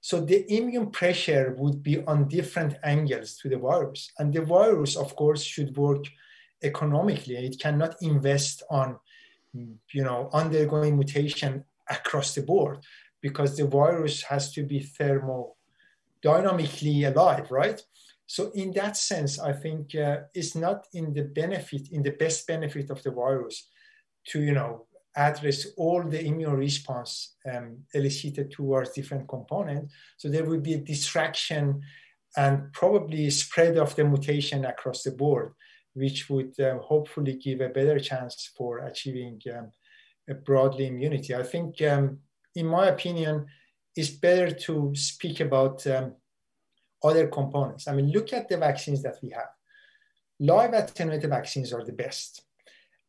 [0.00, 4.10] So the immune pressure would be on different angles to the virus.
[4.18, 6.04] And the virus, of course, should work
[6.62, 7.36] economically.
[7.36, 8.98] It cannot invest on
[9.92, 12.78] you know, undergoing mutation across the board
[13.20, 17.82] because the virus has to be thermodynamically alive, right?
[18.26, 22.46] So in that sense, I think uh, it's not in the benefit, in the best
[22.46, 23.68] benefit of the virus
[24.28, 24.86] to, you know,
[25.18, 29.92] address all the immune response um, elicited towards different components.
[30.16, 31.82] So there will be a distraction
[32.36, 35.52] and probably spread of the mutation across the board
[35.98, 39.72] which would uh, hopefully give a better chance for achieving um,
[40.28, 41.34] a broadly immunity.
[41.34, 42.18] I think, um,
[42.54, 43.46] in my opinion,
[43.96, 46.14] it's better to speak about um,
[47.02, 47.88] other components.
[47.88, 49.50] I mean, look at the vaccines that we have.
[50.40, 52.42] Live attenuated vaccines are the best.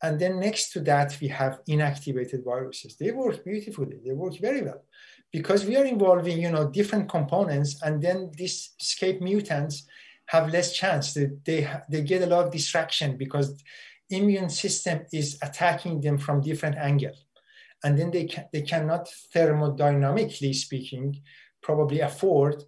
[0.02, 2.96] And then next to that, we have inactivated viruses.
[2.96, 4.00] They work beautifully.
[4.06, 4.84] They work very well
[5.32, 9.86] because we are involving, you know, different components, and then these escape mutants
[10.28, 11.14] have less chance.
[11.14, 13.62] They, they, they get a lot of distraction because
[14.10, 17.26] immune system is attacking them from different angles.
[17.84, 21.22] And then they, can, they cannot thermodynamically speaking
[21.62, 22.64] probably afford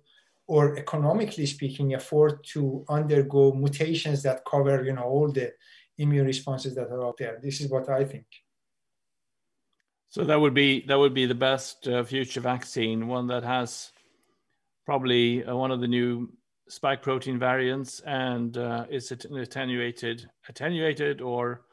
[0.48, 5.52] or economically speaking afford to undergo mutations that cover you know all the
[6.04, 8.26] immune responses that are out there this is what i think
[10.10, 13.92] so that would be that would be the best uh, future vaccine one that has
[14.86, 16.30] probably uh, one of the new
[16.72, 21.64] spike protein variants, and uh, is it an attenuated, attenuated or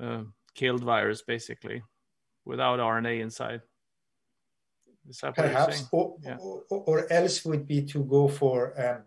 [0.00, 0.22] uh,
[0.54, 1.82] killed virus, basically,
[2.44, 3.62] without RNA inside?
[5.34, 6.36] Perhaps, or, yeah.
[6.38, 8.98] or, or, else would be to go for, um,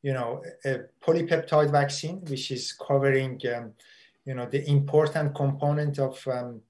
[0.00, 3.72] you know, a polypeptide vaccine, which is covering, um,
[4.24, 6.60] you know, the important component of um,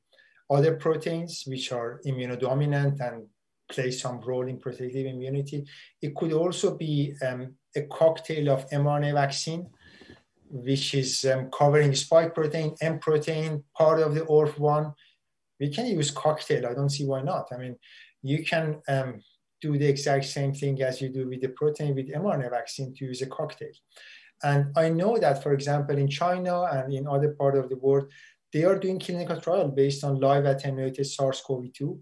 [0.48, 3.26] other proteins, which are immunodominant and
[3.70, 5.64] play some role in protective immunity.
[6.02, 9.68] It could also be um, a cocktail of mRNA vaccine,
[10.48, 14.92] which is um, covering spike protein, M protein, part of the ORF1.
[15.60, 16.66] We can use cocktail.
[16.66, 17.48] I don't see why not.
[17.52, 17.76] I mean,
[18.22, 19.20] you can um,
[19.60, 23.04] do the exact same thing as you do with the protein with mRNA vaccine to
[23.04, 23.72] use a cocktail.
[24.42, 28.10] And I know that, for example, in China and in other part of the world,
[28.52, 31.98] they are doing clinical trial based on live attenuated SARS-CoV-2,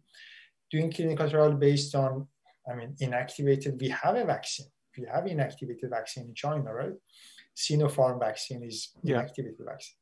[0.71, 2.27] doing clinical trial based on,
[2.71, 3.81] I mean, inactivated.
[3.81, 4.67] We have a vaccine
[4.99, 6.93] we have inactivated vaccine in China, right?
[7.57, 9.17] Sinopharm vaccine is yeah.
[9.17, 9.97] inactivated vaccine,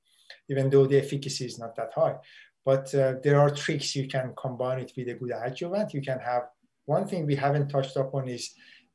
[0.49, 2.17] even though the efficacy is not that high.
[2.65, 5.95] But uh, there are tricks you can combine it with a good adjuvant.
[5.95, 6.45] You can have
[6.85, 8.55] one thing we haven't touched upon is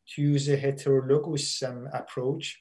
[0.10, 2.60] to use a heterologous um, approach.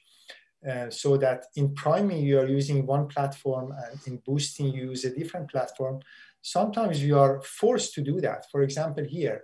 [0.69, 5.03] Uh, so that in priming you are using one platform and in boosting you use
[5.05, 5.99] a different platform.
[6.43, 8.45] Sometimes you are forced to do that.
[8.51, 9.41] For example, here,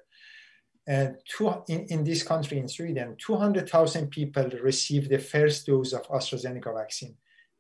[0.87, 6.73] two, in, in this country, in Sweden, 200,000 people received the first dose of AstraZeneca
[6.73, 7.15] vaccine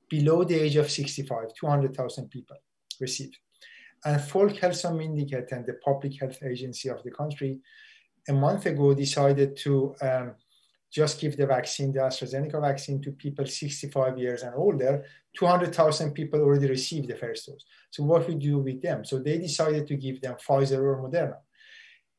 [0.09, 2.57] below the age of 65, 200,000 people
[2.99, 3.37] received.
[4.05, 7.59] And folk Folkhälsomyndigheten and the public health agency of the country
[8.29, 10.35] a month ago decided to um,
[10.91, 15.05] just give the vaccine, the AstraZeneca vaccine, to people 65 years and older.
[15.37, 17.65] 200,000 people already received the first dose.
[17.91, 19.03] So what we do with them?
[19.05, 21.37] So they decided to give them Pfizer or Moderna.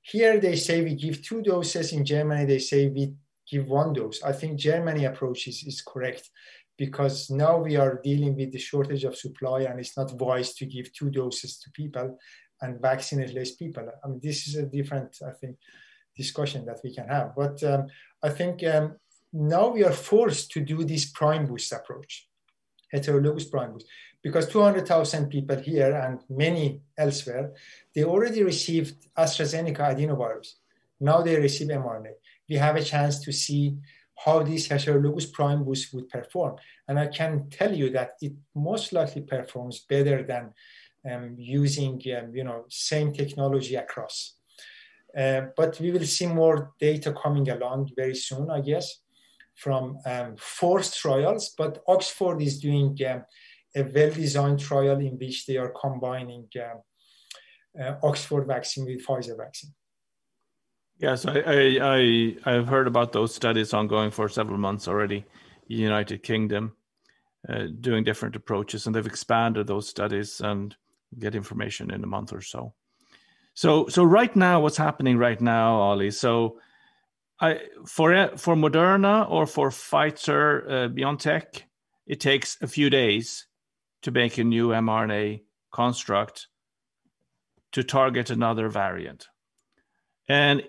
[0.03, 1.93] Here they say we give two doses.
[1.93, 3.15] In Germany, they say we
[3.51, 4.23] give one dose.
[4.23, 6.31] I think Germany approach is, is correct
[6.77, 10.67] because now we are dealing with the shortage of supply and it's not wise to
[10.67, 12.17] give two doses to people
[12.61, 13.89] and vaccinate less people.
[14.05, 15.57] I mean, this is a different, I think,
[16.23, 17.29] discussion that we can have.
[17.35, 17.87] But um,
[18.23, 18.97] I think um,
[19.33, 22.29] now we are forced to do this prime boost approach,
[22.95, 23.87] heterologous prime boost,
[24.23, 27.55] because 200,000 people here and many elsewhere,
[27.95, 30.49] they already received AstraZeneca adenovirus.
[31.01, 32.15] Now they receive mRNA.
[32.49, 33.77] We have a chance to see
[34.25, 36.57] how this heterologous prime boost would perform.
[36.89, 40.53] And I can tell you that it most likely performs better than
[41.09, 44.35] um, using um, you know same technology across.
[45.17, 49.01] Uh, but we will see more data coming along very soon, I guess,
[49.55, 51.55] from um, forced trials.
[51.57, 53.25] But Oxford is doing um,
[53.75, 59.73] a well-designed trial in which they are combining um, uh, Oxford vaccine with Pfizer vaccine.
[60.99, 65.25] Yes, I, I, I, have heard about those studies ongoing for several months already.
[65.69, 66.73] United Kingdom
[67.49, 70.75] uh, doing different approaches, and they've expanded those studies and
[71.19, 72.75] get information in a month or so.
[73.59, 76.13] So, so right now, what's happening right now, Ollie?
[76.13, 76.61] So,
[77.41, 81.63] I for for Moderna or for Pfizer uh, BioNTech,
[82.07, 83.49] it takes a few days
[84.03, 86.47] to make a new mRNA construct
[87.73, 89.27] to target another variant,
[90.29, 90.63] and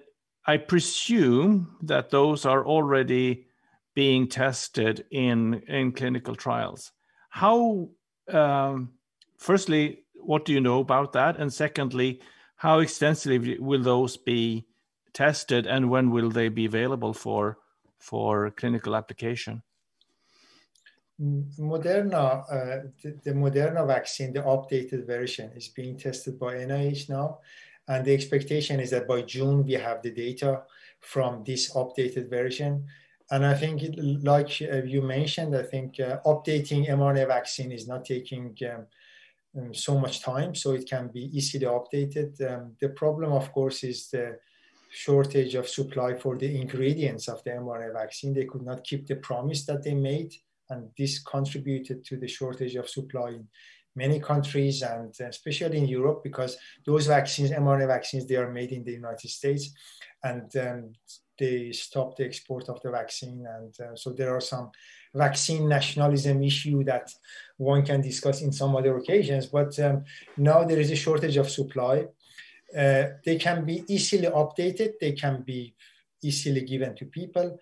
[0.48, 3.46] I presume that those are already
[3.94, 6.92] being tested in in clinical trials.
[7.30, 7.90] How,
[8.30, 8.94] um,
[9.38, 11.38] firstly, what do you know about that?
[11.38, 12.22] And secondly,
[12.60, 14.66] how extensively will those be
[15.14, 17.58] tested, and when will they be available for
[17.98, 19.64] for clinical application?
[21.22, 27.40] Moderna, uh, the, the, Moderna vaccine, the updated version, is being tested by NIH now,
[27.88, 30.64] and the expectation is that by June we have the data
[31.00, 32.86] from this updated version.
[33.32, 38.04] And I think, it, like you mentioned, I think uh, updating mRNA vaccine is not
[38.04, 38.88] taking um,
[39.58, 42.40] um, so much time, so it can be easily updated.
[42.50, 44.38] Um, the problem, of course, is the
[44.92, 48.34] shortage of supply for the ingredients of the mRNA vaccine.
[48.34, 50.34] They could not keep the promise that they made,
[50.70, 53.48] and this contributed to the shortage of supply in
[53.96, 58.84] many countries, and especially in Europe, because those vaccines, mRNA vaccines, they are made in
[58.84, 59.74] the United States,
[60.24, 60.94] and um,
[61.40, 63.46] they stopped the export of the vaccine.
[63.48, 64.72] And uh, so there are some
[65.14, 67.12] vaccine nationalism issue that
[67.58, 69.48] one can discuss in some other occasions.
[69.48, 70.04] But um,
[70.38, 72.06] now there is a shortage of supply.
[72.78, 74.94] Uh, they can be easily updated.
[75.02, 75.74] They can be
[76.22, 77.60] easily given to people.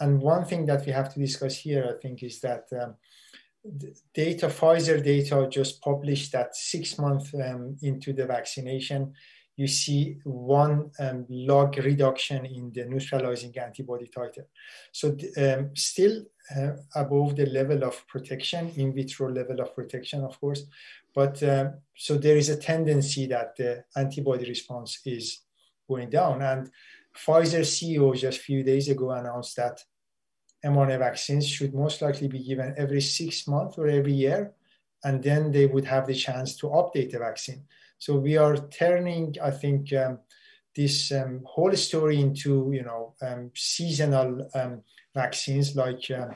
[0.00, 2.94] And one thing that we have to discuss here, I think, is that um,
[4.14, 9.12] data, Pfizer data just published that six months um, into the vaccination,
[9.58, 14.44] you see one um, log reduction in the neutralizing antibody titer.
[14.92, 16.22] So um, still
[16.56, 20.62] uh, above the level of protection, in vitro level of protection, of course.
[21.12, 25.40] But uh, so there is a tendency that the antibody response is
[25.88, 26.40] going down.
[26.40, 26.70] And
[27.16, 29.82] Pfizer CEO just a few days ago announced that
[30.64, 34.52] mRNA vaccines should most likely be given every six months or every year,
[35.02, 37.64] and then they would have the chance to update the vaccine.
[37.98, 40.18] So we are turning, I think, um,
[40.76, 44.82] this um, whole story into you know um, seasonal um,
[45.14, 46.28] vaccines like uh,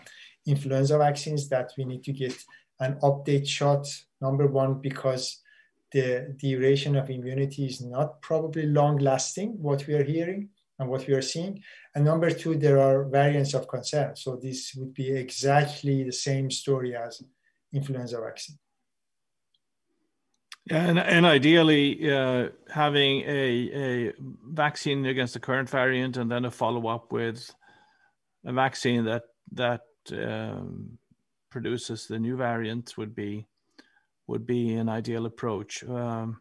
[0.46, 2.34] influenza vaccines that we need to get
[2.80, 3.86] an update shot.
[4.20, 5.40] Number one, because
[5.92, 9.50] the duration of immunity is not probably long lasting.
[9.60, 10.48] What we are hearing
[10.78, 11.62] and what we are seeing.
[11.94, 14.16] And number two, there are variants of concern.
[14.16, 17.22] So this would be exactly the same story as
[17.72, 18.58] influenza vaccine.
[20.70, 24.12] And, and ideally, uh, having a, a
[24.48, 27.52] vaccine against the current variant and then a follow up with
[28.44, 29.82] a vaccine that that
[30.12, 30.98] um,
[31.50, 33.46] produces the new variant would be
[34.26, 35.84] would be an ideal approach.
[35.84, 36.40] Um,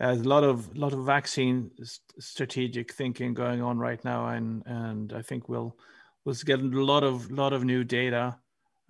[0.00, 1.70] a lot of lot of vaccine
[2.18, 5.76] strategic thinking going on right now, and and I think we'll
[6.24, 8.38] we'll get a lot of lot of new data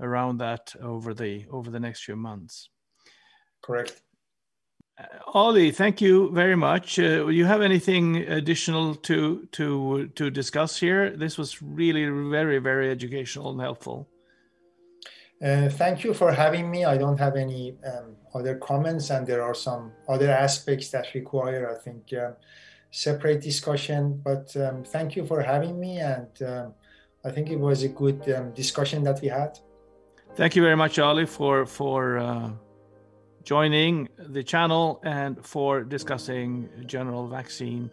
[0.01, 2.69] around that over the over the next few months.
[3.69, 4.01] Correct.
[4.99, 5.05] Uh,
[5.35, 6.99] Ollie, thank you very much.
[6.99, 11.11] Uh, you have anything additional to to to discuss here?
[11.11, 14.09] This was really very very educational and helpful.
[15.45, 16.87] Uh, thank you for having me.
[16.87, 21.63] I don't have any um, other comments, and there are some other aspects that require,
[21.71, 22.33] I think, uh,
[22.91, 24.21] separate discussion.
[24.25, 26.75] But um, thank you for having me, and um,
[27.23, 29.61] I think it was a good um, discussion that we had.
[30.37, 32.51] Thank you very much, Ollie, for for uh,
[33.49, 37.91] joining the channel and for discussing general vaccine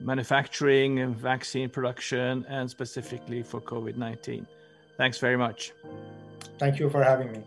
[0.00, 4.44] manufacturing and vaccine production and specifically for COVID 19.
[4.96, 5.72] Thanks very much.
[6.58, 7.44] Thank you for having me.